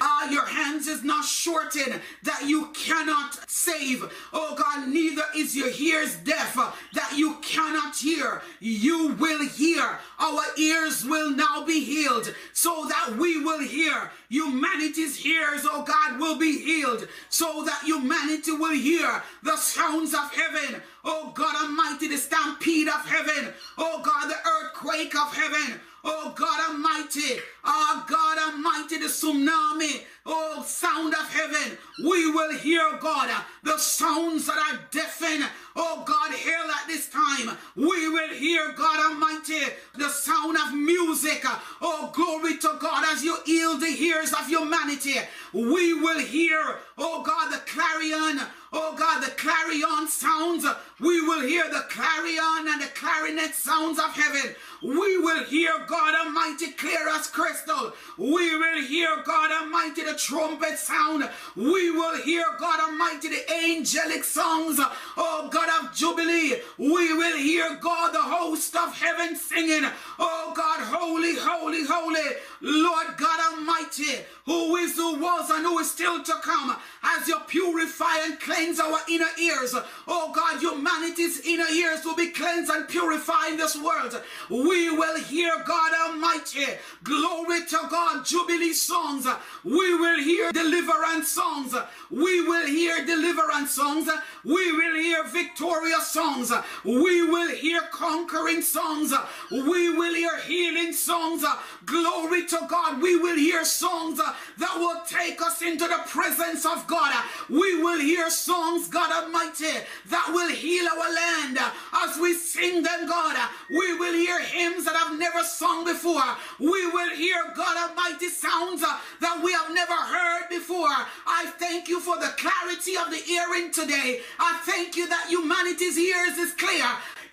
Uh, 0.00 0.28
your 0.30 0.46
hands 0.46 0.86
is 0.86 1.02
not 1.02 1.24
shortened 1.24 2.00
that 2.22 2.44
you 2.46 2.68
cannot 2.72 3.38
save. 3.50 4.04
Oh 4.32 4.54
God, 4.56 4.88
neither 4.88 5.22
is 5.36 5.56
your 5.56 5.70
ears 5.78 6.16
deaf 6.16 6.54
that 6.94 7.12
you 7.16 7.34
cannot 7.42 7.96
hear. 7.96 8.42
You 8.60 9.14
will 9.14 9.46
hear. 9.46 9.98
Our 10.18 10.42
ears 10.56 11.04
will 11.04 11.30
now 11.30 11.64
be 11.64 11.84
healed 11.84 12.34
so 12.52 12.86
that 12.88 13.16
we 13.18 13.42
will 13.42 13.60
hear. 13.60 14.10
Humanity's 14.28 15.24
ears, 15.24 15.62
oh 15.64 15.82
God, 15.82 16.18
will 16.18 16.36
be 16.38 16.58
healed 16.58 17.06
so 17.28 17.64
that 17.64 17.82
humanity 17.84 18.52
will 18.52 18.74
hear 18.74 19.22
the 19.42 19.56
sounds 19.56 20.14
of 20.14 20.32
heaven. 20.34 20.82
Oh 21.04 21.32
God 21.34 21.54
Almighty, 21.62 22.08
the 22.08 22.16
stampede 22.16 22.88
of 22.88 23.06
heaven. 23.06 23.52
Oh 23.78 24.02
God, 24.02 24.28
the 24.28 24.36
earthquake 24.48 25.14
of 25.14 25.34
heaven. 25.34 25.80
Oh 26.08 26.32
God 26.36 26.70
Almighty, 26.70 27.40
oh 27.64 28.04
God 28.08 28.38
Almighty, 28.38 28.98
the 28.98 29.06
tsunami, 29.06 30.04
oh 30.24 30.62
sound 30.64 31.12
of 31.12 31.28
heaven. 31.28 31.76
We 31.98 32.30
will 32.30 32.56
hear 32.56 32.96
God, 33.00 33.28
the 33.64 33.76
sounds 33.76 34.46
that 34.46 34.56
are 34.56 34.78
deafened. 34.92 35.44
Oh 35.74 36.04
God, 36.06 36.30
hell 36.30 36.70
at 36.70 36.86
this 36.86 37.08
time. 37.08 37.58
We 37.74 38.08
will 38.08 38.32
hear 38.32 38.72
God 38.76 39.10
Almighty, 39.10 39.64
the 39.98 40.08
sound 40.08 40.56
of 40.56 40.74
music. 40.74 41.42
Oh 41.82 42.12
glory 42.14 42.56
to 42.58 42.76
God 42.78 43.04
as 43.12 43.24
you 43.24 43.38
heal 43.44 43.76
the 43.76 43.86
ears 43.86 44.32
of 44.32 44.46
humanity. 44.46 45.16
We 45.52 45.92
will 45.92 46.20
hear, 46.20 46.76
oh 46.96 47.24
God, 47.24 47.52
the 47.52 47.58
clarion 47.68 48.46
oh 48.72 48.94
God, 48.96 49.22
the 49.22 49.30
clarion 49.32 50.08
sounds. 50.08 50.64
We 50.98 51.20
will 51.20 51.42
hear 51.42 51.68
the 51.68 51.84
clarion 51.90 52.68
and 52.68 52.80
the 52.80 52.86
clarinet 52.94 53.54
sounds 53.54 53.98
of 53.98 54.14
heaven. 54.14 54.54
We 54.82 55.18
will 55.18 55.44
hear 55.44 55.70
God 55.86 56.14
Almighty 56.14 56.72
clear 56.72 57.08
as 57.10 57.26
crystal. 57.26 57.92
We 58.16 58.56
will 58.56 58.82
hear 58.82 59.22
God 59.24 59.50
Almighty 59.50 60.04
the 60.04 60.14
trumpet 60.14 60.78
sound. 60.78 61.28
We 61.54 61.90
will 61.90 62.16
hear 62.22 62.44
God 62.58 62.80
Almighty 62.80 63.28
the 63.28 63.52
angelic 63.52 64.24
songs. 64.24 64.80
Oh 65.16 65.50
God 65.52 65.68
of 65.84 65.94
Jubilee. 65.94 66.56
We 66.78 67.12
will 67.14 67.36
hear 67.36 67.76
God 67.80 68.14
the 68.14 68.22
host 68.22 68.74
of 68.74 68.94
heaven 68.96 69.36
singing. 69.36 69.90
Oh 70.18 70.52
God, 70.56 70.80
holy, 70.80 71.36
holy, 71.36 71.84
holy. 71.84 72.36
Lord 72.62 73.06
God 73.18 73.52
Almighty, 73.52 74.24
who 74.46 74.76
is, 74.76 74.96
who 74.96 75.18
was, 75.20 75.50
and 75.50 75.64
who 75.64 75.78
is 75.78 75.90
still 75.90 76.22
to 76.22 76.32
come, 76.42 76.76
as 77.02 77.28
you 77.28 77.38
purify 77.46 78.18
and 78.24 78.40
cleanse 78.40 78.80
our 78.80 78.98
inner 79.10 79.28
ears. 79.38 79.74
Oh 80.08 80.32
God, 80.34 80.62
humanity's 80.86 81.40
inner 81.46 81.66
ears 81.72 82.04
will 82.04 82.14
be 82.14 82.28
cleansed 82.28 82.70
and 82.70 82.88
purified 82.88 83.52
in 83.52 83.56
this 83.56 83.76
world. 83.76 84.20
We 84.50 84.90
will 84.90 85.18
hear 85.18 85.52
God 85.66 85.92
Almighty. 86.06 86.66
Glory 87.02 87.64
to 87.66 87.78
God, 87.90 88.24
Jubilee 88.24 88.72
songs. 88.72 89.26
We 89.64 89.94
will 89.94 90.22
hear 90.22 90.52
deliverance 90.52 91.28
songs. 91.28 91.74
We 92.10 92.40
will 92.46 92.66
hear 92.66 93.04
deliverance 93.04 93.72
songs. 93.72 94.08
We 94.44 94.72
will 94.72 94.96
hear 94.96 95.24
victorious 95.24 96.08
songs. 96.08 96.52
We 96.84 97.22
will 97.22 97.54
hear 97.54 97.80
conquering 97.90 98.62
songs. 98.62 99.12
We 99.50 99.90
will 99.90 100.14
hear 100.14 100.38
healing 100.40 100.92
songs. 100.92 101.44
Glory 101.84 102.46
to 102.46 102.66
God. 102.68 103.02
We 103.02 103.16
will 103.16 103.36
hear 103.36 103.64
songs 103.64 104.18
that 104.18 104.74
will 104.76 105.02
take 105.06 105.42
us 105.42 105.62
into 105.62 105.86
the 105.88 106.00
presence 106.06 106.64
of 106.64 106.86
God. 106.86 107.12
We 107.48 107.82
will 107.82 108.00
hear 108.00 108.30
songs, 108.30 108.88
God 108.88 109.10
Almighty, 109.24 109.78
that 110.10 110.30
will 110.32 110.50
heal 110.54 110.75
our 110.84 111.14
land. 111.14 111.58
As 111.94 112.18
we 112.18 112.34
sing 112.34 112.82
them, 112.82 113.06
God, 113.06 113.36
we 113.70 113.94
will 113.98 114.12
hear 114.12 114.40
hymns 114.40 114.84
that 114.84 114.96
I've 114.96 115.18
never 115.18 115.42
sung 115.42 115.84
before. 115.84 116.36
We 116.58 116.86
will 116.90 117.14
hear, 117.14 117.52
God 117.54 117.76
Almighty, 117.88 118.28
sounds 118.28 118.80
that 118.82 119.40
we 119.42 119.52
have 119.52 119.72
never 119.72 119.94
heard 119.94 120.48
before. 120.50 120.96
I 121.26 121.52
thank 121.58 121.88
you 121.88 122.00
for 122.00 122.16
the 122.16 122.34
clarity 122.36 122.96
of 122.96 123.10
the 123.10 123.16
hearing 123.16 123.70
today. 123.70 124.20
I 124.38 124.60
thank 124.64 124.96
you 124.96 125.08
that 125.08 125.26
humanity's 125.28 125.98
ears 125.98 126.38
is 126.38 126.52
clear. 126.54 126.86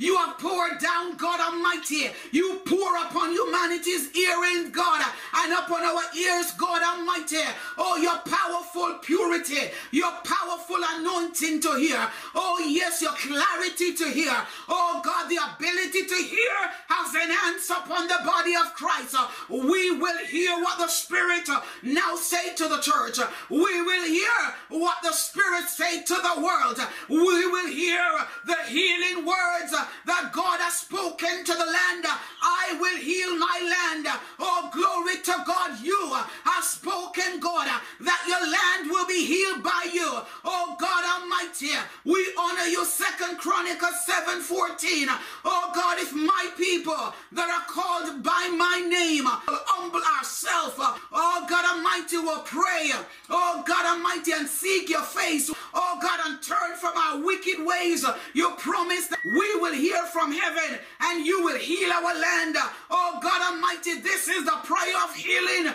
You 0.03 0.17
have 0.17 0.37
poured 0.37 0.79
down, 0.79 1.15
God 1.15 1.39
Almighty. 1.39 2.09
You 2.31 2.59
pour 2.65 2.97
upon 2.97 3.31
humanity's 3.31 4.13
earrings, 4.13 4.69
God, 4.71 5.01
and 5.37 5.53
upon 5.53 5.81
our 5.81 6.03
ears, 6.13 6.51
God 6.57 6.83
Almighty. 6.83 7.39
Oh, 7.77 7.95
your 7.95 8.17
powerful 8.17 8.99
purity, 9.01 9.71
your 9.91 10.11
powerful 10.25 10.75
anointing 10.95 11.61
to 11.61 11.75
hear. 11.75 12.05
Oh, 12.35 12.59
yes, 12.67 13.01
your 13.01 13.13
clarity 13.13 13.93
to 13.93 14.09
hear. 14.09 14.35
Oh, 14.67 14.99
God, 15.05 15.29
the 15.29 15.37
ability 15.37 16.05
to 16.05 16.15
hear 16.15 16.51
has 16.89 17.15
enhanced 17.15 17.69
upon 17.69 18.09
the 18.09 18.19
body 18.25 18.55
of 18.55 18.73
Christ. 18.73 19.15
We 19.47 19.91
will 19.91 20.25
hear 20.25 20.51
what 20.61 20.79
the 20.79 20.89
Spirit 20.89 21.47
now 21.81 22.17
say 22.17 22.53
to 22.55 22.67
the 22.67 22.81
church. 22.81 23.19
We 23.49 23.81
will 23.81 24.05
hear 24.05 24.53
what 24.67 24.97
the 25.01 25.13
Spirit 25.13 25.69
say 25.69 26.03
to 26.03 26.15
the 26.15 26.41
world. 26.41 26.77
We 27.07 27.47
will 27.47 27.69
hear 27.69 28.03
the 28.45 28.57
healing 28.67 29.25
words 29.25 29.73
that 30.05 30.31
God 30.33 30.59
has 30.59 30.73
spoken 30.75 31.43
to 31.45 31.53
the 31.53 31.65
land. 31.65 32.05
I 32.41 32.77
will 32.79 32.97
heal 32.97 33.37
my 33.37 33.57
land. 33.61 34.07
Oh, 34.39 34.69
glory 34.73 35.21
to 35.23 35.43
God. 35.45 35.79
You 35.83 36.13
have 36.43 36.63
spoken, 36.63 37.39
God, 37.39 37.67
that 38.01 38.21
your 38.27 38.43
land 38.43 38.89
will 38.89 39.07
be 39.07 39.25
healed 39.25 39.63
by 39.63 39.89
you. 39.91 40.09
Oh, 40.43 40.75
God 40.79 41.03
Almighty, 41.21 41.71
we 42.05 42.19
honor 42.37 42.67
you. 42.67 42.85
Second 42.85 43.37
Chronicles 43.37 44.05
7 44.05 44.41
14. 44.41 45.07
Oh, 45.45 45.71
God, 45.73 45.99
if 45.99 46.13
my 46.13 46.49
people 46.57 47.13
that 47.31 47.49
are 47.49 47.65
called 47.67 48.23
by 48.23 48.53
my 48.57 48.85
name 48.87 49.25
humble 49.25 50.03
ourselves, 50.17 50.75
oh, 50.79 51.45
God 51.49 51.65
Almighty, 51.65 52.17
will 52.17 52.41
pray. 52.41 52.91
Oh, 53.29 53.63
God 53.65 53.85
Almighty, 53.85 54.31
and 54.33 54.47
seek 54.47 54.89
your 54.89 55.03
face. 55.03 55.51
Oh, 55.73 55.99
God, 56.01 56.19
and 56.25 56.41
turn 56.41 56.75
from 56.79 56.97
our 56.97 57.23
wicked 57.23 57.65
ways. 57.65 58.05
You 58.33 58.51
promise 58.57 59.07
that 59.07 59.19
we 59.23 59.55
will 59.59 59.72
hear 59.73 60.03
from 60.05 60.31
heaven 60.31 60.79
and 61.01 61.25
you 61.25 61.43
will 61.43 61.57
heal 61.57 61.91
our 61.91 62.13
land. 62.13 62.55
Oh 62.89 63.19
God 63.21 63.53
Almighty, 63.53 63.99
this 64.01 64.27
is 64.27 64.45
the 64.45 64.57
prayer 64.63 64.95
of 65.03 65.15
healing 65.15 65.73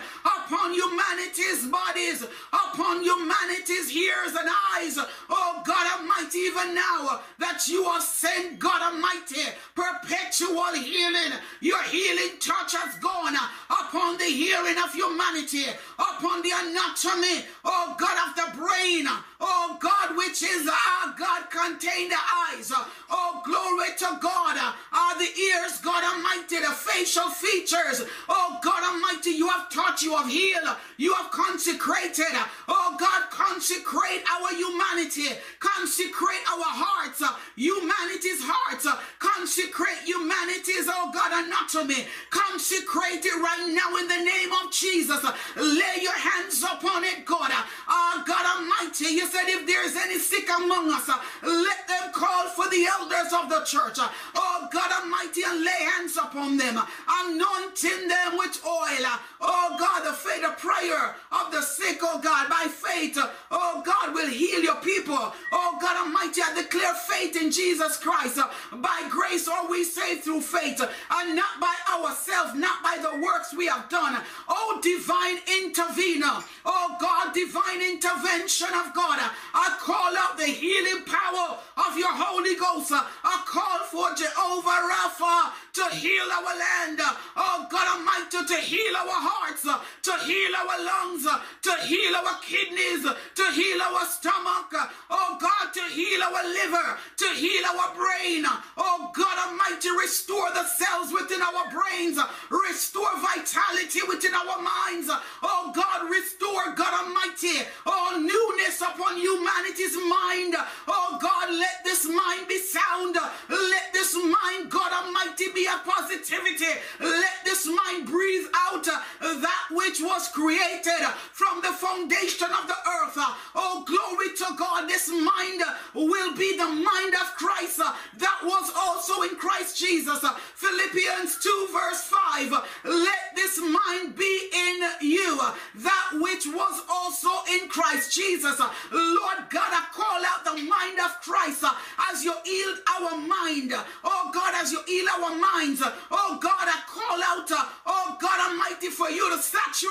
upon 0.49 0.73
humanity's 0.73 1.67
bodies, 1.67 2.25
upon 2.51 3.03
humanity's 3.03 3.95
ears 3.95 4.33
and 4.37 4.49
eyes. 4.75 4.97
Oh 5.29 5.61
God 5.63 5.99
Almighty, 5.99 6.39
even 6.39 6.73
now 6.73 7.21
that 7.37 7.67
you 7.67 7.85
are 7.85 8.01
sent, 8.01 8.57
God 8.57 8.81
Almighty, 8.81 9.41
perpetual 9.75 10.73
healing. 10.73 11.37
Your 11.61 11.81
healing 11.83 12.39
touch 12.39 12.73
has 12.75 12.97
gone 12.97 13.35
upon 13.69 14.17
the 14.17 14.25
hearing 14.25 14.77
of 14.77 14.91
humanity, 14.93 15.65
upon 15.99 16.41
the 16.41 16.51
anatomy, 16.51 17.45
oh 17.65 17.95
God, 17.99 18.29
of 18.29 18.35
the 18.35 18.57
brain, 18.57 19.05
oh 19.39 19.77
God, 19.79 20.17
which 20.17 20.41
is 20.41 20.67
our 20.67 21.13
God, 21.17 21.49
contain 21.51 22.09
the 22.09 22.17
eyes. 22.49 22.71
Oh, 23.09 23.41
glory 23.43 23.89
to 23.97 24.19
God. 24.21 24.57
Are 24.91 25.17
the 25.17 25.29
ears, 25.39 25.79
God 25.81 26.03
Almighty, 26.03 26.59
the 26.59 26.71
facial 26.71 27.29
features. 27.29 28.07
Oh, 28.27 28.59
God 28.63 28.83
Almighty, 28.83 29.31
you 29.31 29.47
have 29.49 29.69
taught, 29.69 30.01
you 30.01 30.15
have 30.15 30.29
healed, 30.39 30.75
you 30.97 31.13
have 31.13 31.31
consecrated. 31.31 32.31
Uh, 32.33 32.45
oh, 32.67 32.95
God, 32.99 33.29
consecrate 33.29 34.23
our 34.31 34.49
humanity, 34.55 35.35
consecrate 35.59 36.43
our 36.47 36.71
hearts, 36.71 37.21
uh, 37.21 37.35
humanity's 37.55 38.41
hearts, 38.41 38.85
uh, 38.85 38.97
consecrate 39.19 40.03
humanity's, 40.05 40.87
oh 40.87 41.11
God, 41.13 41.31
anatomy, 41.43 42.07
consecrate 42.29 43.23
it 43.23 43.35
right 43.35 43.67
now 43.71 43.95
in 43.97 44.07
the 44.07 44.21
name 44.23 44.51
of 44.63 44.71
Jesus. 44.71 45.23
Lay 45.55 45.95
your 46.01 46.17
hands 46.17 46.63
upon 46.63 47.03
it, 47.03 47.25
God. 47.25 47.51
Oh, 47.87 48.23
God 48.25 48.45
Almighty, 48.55 49.15
you 49.15 49.27
said 49.27 49.47
if 49.47 49.67
there's 49.67 49.95
any 49.95 50.19
sick 50.19 50.47
among 50.49 50.91
us, 50.91 51.09
let 51.43 51.87
them 51.87 52.11
call 52.13 52.47
for 52.49 52.69
the 52.69 52.85
elders 52.85 53.31
of 53.33 53.49
the 53.49 53.61
church. 53.65 53.97
Oh, 54.35 54.67
God 54.71 54.91
Almighty, 55.01 55.41
and 55.45 55.63
lay 55.63 55.81
hands 55.95 56.17
upon 56.17 56.57
them, 56.57 56.79
anointing 57.07 58.07
them 58.07 58.37
with 58.37 58.61
oil. 58.65 59.05
Oh, 59.41 59.75
God, 59.79 60.05
the 60.05 60.13
faith, 60.29 60.41
the 60.41 60.55
prayer 60.57 61.15
of 61.31 61.51
the 61.51 61.61
sick, 61.61 61.99
oh 62.01 62.19
God, 62.19 62.49
by 62.49 62.67
faith, 62.69 63.17
oh 63.51 63.81
God, 63.85 64.13
will 64.13 64.29
heal 64.29 64.61
your 64.61 64.75
people. 64.75 65.17
Oh, 65.51 65.77
God 65.81 66.05
Almighty, 66.05 66.41
I 66.41 66.53
declare 66.55 66.93
faith 66.93 67.41
in 67.41 67.51
Jesus 67.51 67.97
Christ. 67.97 68.39
By 68.71 69.07
grace 69.09 69.47
are 69.47 69.69
we 69.69 69.83
saved 69.83 70.23
through 70.23 70.41
faith, 70.41 70.81
and 70.81 71.35
not 71.35 71.59
by 71.59 71.75
ourselves, 71.93 72.55
not 72.55 72.83
by 72.83 72.97
the 73.01 73.19
works 73.21 73.53
we 73.53 73.67
have 73.67 73.89
done. 73.89 74.21
Oh, 74.47 74.79
divine 74.81 75.39
intervener. 75.63 76.43
Oh, 76.65 76.97
God, 76.99 77.33
divine 77.33 77.81
intervention 77.81 78.69
of 78.69 78.93
God. 78.93 79.19
I 79.53 79.77
call 79.79 80.15
out 80.17 80.37
the 80.37 80.45
healing 80.45 81.03
power 81.05 81.57
of 81.87 81.97
your 81.97 82.13
Holy 82.13 82.55
Ghost. 82.55 82.91
I 82.91 83.43
call 83.45 83.79
for 83.89 84.15
Jehovah 84.15 84.87
Rapha 84.89 85.51
to 85.73 85.95
heal 85.95 86.25
our 86.31 86.57
land. 86.57 86.99
Oh, 87.35 87.67
God 87.69 87.97
Almighty, 87.97 88.45
to 88.53 88.61
heal 88.61 88.95
our 88.95 89.19
hearts, 89.21 89.63
to 89.63 90.11
heal 90.25 90.51
our 90.55 90.83
lungs, 90.83 91.23
to 91.23 91.73
heal 91.85 92.15
our 92.15 92.39
kidneys, 92.41 93.03
to 93.03 93.51
heal 93.51 93.81
our 93.81 94.05
stomach. 94.05 94.73
Oh, 95.09 95.37
God, 95.39 95.73
to 95.73 95.81
heal 95.93 96.21
our 96.23 96.43
liver, 96.43 96.97
to 97.17 97.27
heal 97.35 97.65
our 97.65 97.95
brain. 97.95 98.45
Oh, 98.77 99.11
God 99.13 99.49
Almighty, 99.49 99.89
restore 99.99 100.49
the 100.53 100.63
cells 100.63 101.11
within 101.13 101.41
our 101.41 101.69
brains, 101.71 102.19
restore 102.49 103.09
vitality 103.19 103.99
within 104.07 104.33
our 104.33 104.61
minds. 104.61 105.09
Oh, 105.43 105.71
God, 105.75 106.09
restore, 106.09 106.73
God 106.75 106.93
Almighty, 107.05 107.65
oh, 107.85 108.17
newness 108.19 108.81
upon 108.81 109.17
humanity's 109.17 109.95
mind. 109.95 110.55
Oh, 110.87 111.17
God, 111.21 111.49
let 111.53 111.83
this 111.83 112.05
mind 112.07 112.47
be 112.47 112.59
sound. 112.59 113.15
Let 113.49 113.93
this 113.93 114.15
mind, 114.15 114.69
God 114.69 114.91
Almighty, 114.91 115.51
be 115.53 115.65
a 115.65 115.79
positivity. 115.85 116.79
Let 116.99 117.45
this 117.45 117.67
mind 117.67 118.07
breathe 118.07 118.47
out 118.55 118.83
that 118.83 119.65
which 119.71 120.01
was 120.09 120.27
created 120.29 121.05
from 121.31 121.61
the 121.61 121.71
foundation 121.71 122.49
of 122.49 122.67
the 122.67 122.79
earth. 122.97 123.17
Oh, 123.55 123.85
glory 123.85 124.33
to 124.35 124.57
God. 124.57 124.89
This 124.89 125.09
mind 125.09 125.61
will 125.93 126.35
be 126.35 126.57
the 126.57 126.67
mind 126.67 127.13
of 127.13 127.35
Christ 127.37 127.77
that 127.77 128.39
was 128.43 128.71
also 128.75 129.21
in 129.21 129.35
Christ 129.37 129.77
Jesus. 129.77 130.25
Philippians 130.55 131.37
2, 131.39 131.67
verse 131.71 132.03
5. 132.03 132.51
Let 132.85 133.35
this 133.35 133.59
mind 133.59 134.15
be 134.15 134.49
in 134.53 134.81
you, 135.01 135.37
that 135.75 136.09
which 136.13 136.47
was 136.47 136.81
also 136.89 137.29
in 137.53 137.69
Christ 137.69 138.13
Jesus. 138.13 138.59
Lord 138.59 139.39
God, 139.49 139.71
I 139.71 139.85
call 139.93 140.21
out 140.25 140.43
the 140.43 140.63
mind 140.63 140.99
of 140.99 141.21
Christ 141.21 141.63
as 142.11 142.23
you 142.23 142.33
heal 142.43 142.73
our 142.97 143.17
mind. 143.17 143.73
Oh 144.03 144.31
God, 144.33 144.53
as 144.55 144.71
you 144.71 144.81
heal 144.87 145.05
our 145.09 145.35
minds. 145.37 145.83
Oh 146.11 146.39
God, 146.41 146.65
I 146.67 146.81
call 146.87 147.19
out, 147.23 147.51
oh 147.85 148.17
God 148.19 148.49
Almighty, 148.49 148.87
for 148.87 149.09
you 149.09 149.29
to 149.35 149.41
saturate 149.41 149.88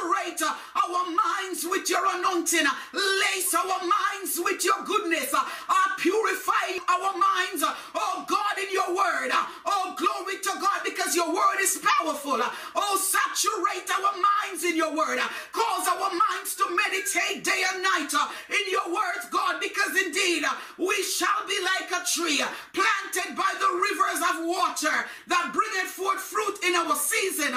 our 0.77 1.05
minds 1.11 1.67
with 1.69 1.89
your 1.91 2.05
anointing. 2.19 2.67
Lace 2.95 3.55
our 3.55 3.81
minds 3.81 4.39
with 4.43 4.65
your 4.65 4.85
goodness. 4.85 5.35
Purify 5.99 6.79
our 6.89 7.13
minds, 7.13 7.63
oh 7.95 8.25
God, 8.29 8.55
in 8.59 8.73
your 8.73 8.91
word. 8.95 9.31
Oh, 9.67 9.95
glory 9.99 10.39
to 10.43 10.53
God, 10.61 10.81
because 10.85 11.15
your 11.17 11.29
word 11.35 11.59
is 11.61 11.81
powerful. 11.83 12.39
Oh, 12.77 12.97
saturate 13.01 13.89
our 13.91 14.15
minds 14.15 14.65
in 14.65 14.77
your 14.77 14.95
word. 14.97 15.19
Cause 15.53 15.89
our 15.89 16.11
minds 16.11 16.55
to 16.57 16.67
meditate 16.71 17.45
day 17.45 17.63
and 17.75 17.83
night 17.83 18.13
in 18.51 18.65
your 18.71 18.89
words, 18.95 19.27
God, 19.31 19.61
because 19.61 19.97
indeed 20.05 20.45
we 20.79 21.03
shall 21.03 21.47
be 21.49 21.59
like 21.63 21.91
a 21.91 22.05
tree 22.07 22.41
planted 22.73 23.37
by 23.37 23.53
the 23.59 23.71
rivers 23.75 24.21
of 24.31 24.47
water 24.47 24.97
that 25.29 25.53
bringeth 25.53 25.91
forth 25.93 26.21
fruit 26.21 26.59
in 26.67 26.75
our 26.75 26.95
season. 26.97 27.53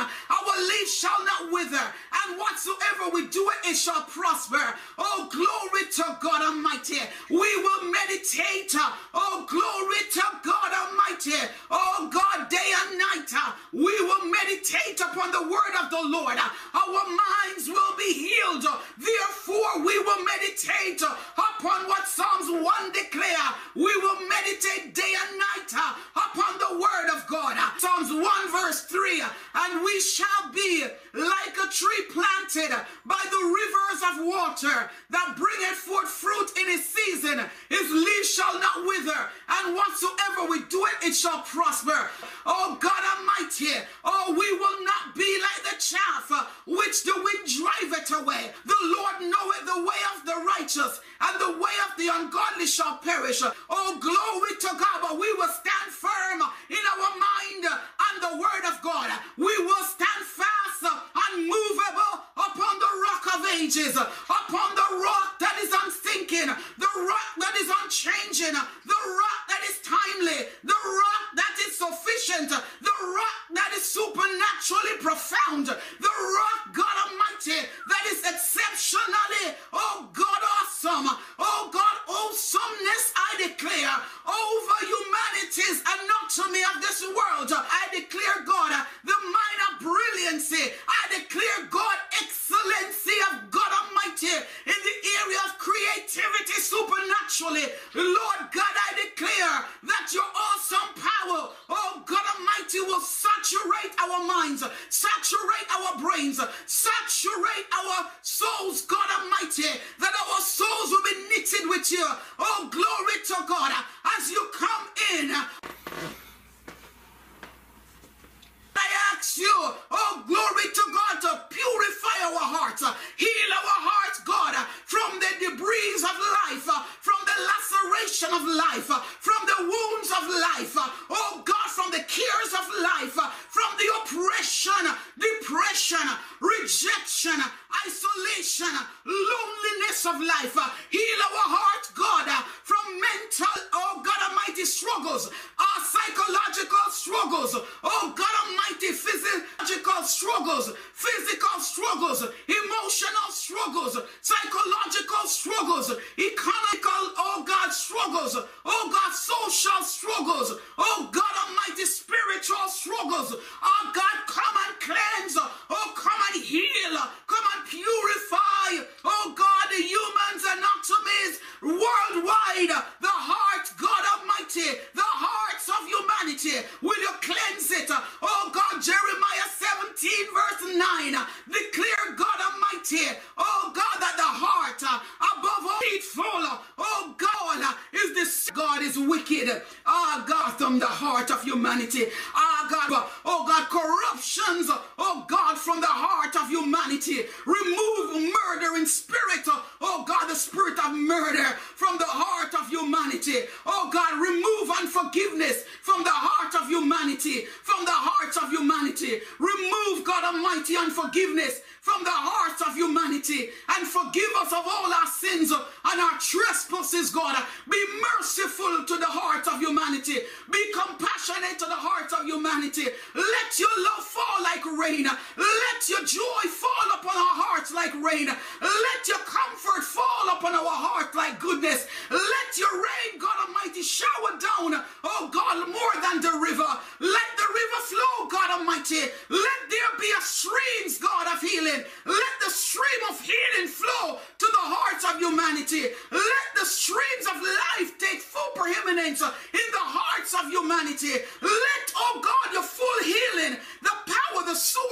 Whatsoever 2.71 3.13
we 3.13 3.27
do, 3.27 3.49
it 3.65 3.75
shall 3.75 4.00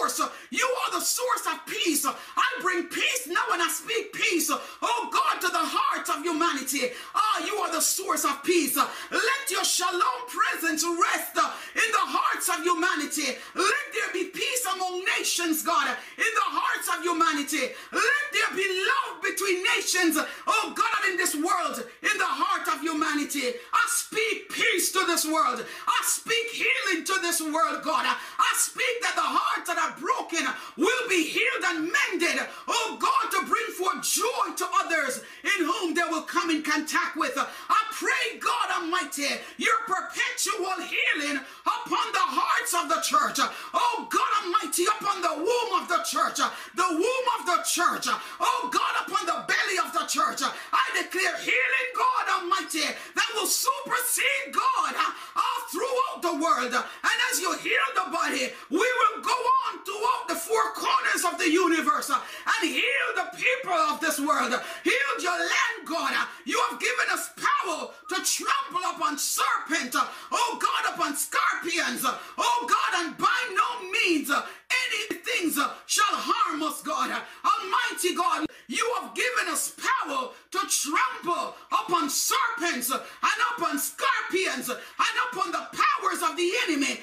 source. 0.09 0.31
You 0.49 0.67
are 0.85 0.99
the 0.99 1.05
source 1.05 1.45
of 1.47 1.65
peace. 1.65 2.05
I 2.05 2.61
bring 2.61 2.85
peace 2.85 3.27
now 3.27 3.45
and 3.53 3.61
I 3.61 3.67
speak 3.69 4.13
peace. 4.13 4.49
Oh 4.51 5.09
God, 5.11 5.41
to 5.41 5.47
the 5.47 5.61
hearts 5.61 6.09
of 6.09 6.23
humanity. 6.23 6.91
Ah, 7.15 7.45
you 7.45 7.55
are 7.57 7.71
the 7.71 7.81
source 7.81 8.25
of 8.25 8.43
peace. 8.43 8.75
Let 8.75 9.43
your 9.49 9.63
shalom 9.63 10.21
presence 10.27 10.83
rest 10.83 11.37
in 11.37 11.89
the 11.91 12.05
hearts 12.05 12.49
of 12.49 12.63
humanity. 12.63 13.37
Let 13.55 13.88
there 13.99 14.23
be 14.23 14.29
peace 14.29 14.65
among 14.73 15.03
nations, 15.17 15.63
God, 15.63 15.87
in 16.17 16.31
the 16.35 16.49
hearts 16.49 16.87
of 16.87 17.03
humanity. 17.03 17.75
Let 17.91 18.25
there 18.31 18.55
be 18.55 18.63
love 18.63 19.21
between 19.21 19.63
nations, 19.75 20.15
oh 20.47 20.73
God, 20.75 21.01
in 21.11 21.17
this 21.17 21.35
world, 21.35 21.83
in 22.01 22.15
the 22.17 22.31
heart 22.31 22.67
of 22.71 22.81
humanity. 22.81 23.59
I 23.73 23.83
speak 23.87 24.49
peace 24.49 24.91
to 24.93 25.05
this 25.05 25.25
world. 25.25 25.65
I 25.65 25.99
speak 26.03 26.47
healing 26.53 27.03
to 27.05 27.15
this 27.21 27.41
world, 27.41 27.83
God. 27.83 28.05
I 28.05 28.51
speak 28.55 29.01
that 29.03 29.15
the 29.15 29.25
hearts 29.25 29.67
that 29.67 29.77
are 29.77 29.99
broken 29.99 30.47
will 30.77 31.05
be 31.09 31.23
healed 31.23 31.63
and 31.65 31.91
mended, 31.91 32.39
oh 32.67 32.97
God, 32.99 33.31
to 33.35 33.47
bring 33.47 33.67
forth 33.75 34.03
joy 34.03 34.55
to 34.55 34.65
others 34.79 35.21
in 35.43 35.65
whom 35.65 35.93
they 35.93 36.07
will 36.09 36.23
come 36.23 36.49
in 36.49 36.63
contact 36.63 37.17
with. 37.17 37.35
I 37.35 37.81
pray, 37.99 38.39
God 38.39 38.79
Almighty, 38.79 39.27
your 39.59 39.75
perpetual 39.83 40.79
healing 40.79 41.43
upon 41.67 42.05
the 42.15 42.25
hearts 42.31 42.71
of 42.71 42.87
the 42.87 43.01
church. 43.03 43.37
Oh 43.75 44.07
God 44.09 44.31
Almighty, 44.39 44.85
upon 44.87 45.21
the 45.21 45.35
womb 45.35 45.71
of 45.83 45.87
the 45.91 45.99
church 46.07 46.39
the 46.75 46.87
womb 46.95 47.27
of 47.39 47.45
the 47.45 47.59
church. 47.67 48.07
Oh 48.39 48.69
God, 48.71 48.93
upon 49.03 49.25
the 49.25 49.43
belly 49.43 49.77
of 49.83 49.91
the 49.93 50.05
church. 50.07 50.41
I 50.41 50.83
declare 50.95 51.35
healing, 51.37 51.87
God 51.95 52.25
Almighty, 52.39 52.87
that 52.87 53.29
will 53.35 53.47
supersede 53.47 54.53
God 54.53 54.93
uh, 54.95 55.11
all 55.35 55.59
throughout 55.67 56.19
the 56.21 56.35
world. 56.39 56.73
And 56.73 57.17
as 57.31 57.39
you 57.39 57.51
heal 57.59 57.89
the 57.95 58.11
body, 58.11 58.49
we 58.69 58.79
will 58.79 59.17
go 59.21 59.37
on 59.67 59.83
throughout 59.83 60.25
the 60.29 60.39
four 60.39 60.71
corners 60.73 61.25
of 61.25 61.37
the 61.37 61.49
universe 61.49 62.09
uh, 62.09 62.19
and 62.19 62.69
heal 62.69 63.09
the 63.15 63.27
people 63.35 63.73
of 63.91 63.99
this 63.99 64.19
world. 64.19 64.53
Heal 64.83 65.13
your 65.19 65.37
land, 65.37 65.79
God. 65.85 66.13
You 66.45 66.61
have 66.69 66.79
given 66.79 67.07
us 67.11 67.29
power 67.35 67.88
to 68.09 68.15
trample 68.15 68.89
upon 68.95 69.17
serpent, 69.17 69.95
oh 70.31 70.59
God, 70.59 70.93
upon 70.93 71.15
scorpions, 71.15 72.05
oh 72.05 72.67
God, 72.67 73.05
and 73.05 73.17
by 73.17 73.39
no 73.53 73.89
means 73.91 74.29
any 74.29 75.19
things 75.21 75.55
shall 75.85 76.15
harm 76.15 76.63
us, 76.63 76.81
God. 76.81 77.09
Almighty 77.09 78.15
God, 78.15 78.45
you 78.67 78.93
have 79.01 79.15
given 79.15 79.51
us 79.51 79.73
power 79.77 80.29
to 80.51 80.59
trample 80.69 81.55
upon 81.71 82.09
serpents 82.09 82.91
and 82.91 83.39
upon 83.55 83.79
scorpions 83.79 84.69
and 84.69 85.15
upon 85.31 85.51
the 85.51 85.67
powers 85.73 86.21
of 86.21 86.37
the 86.37 86.51
enemy. 86.67 86.99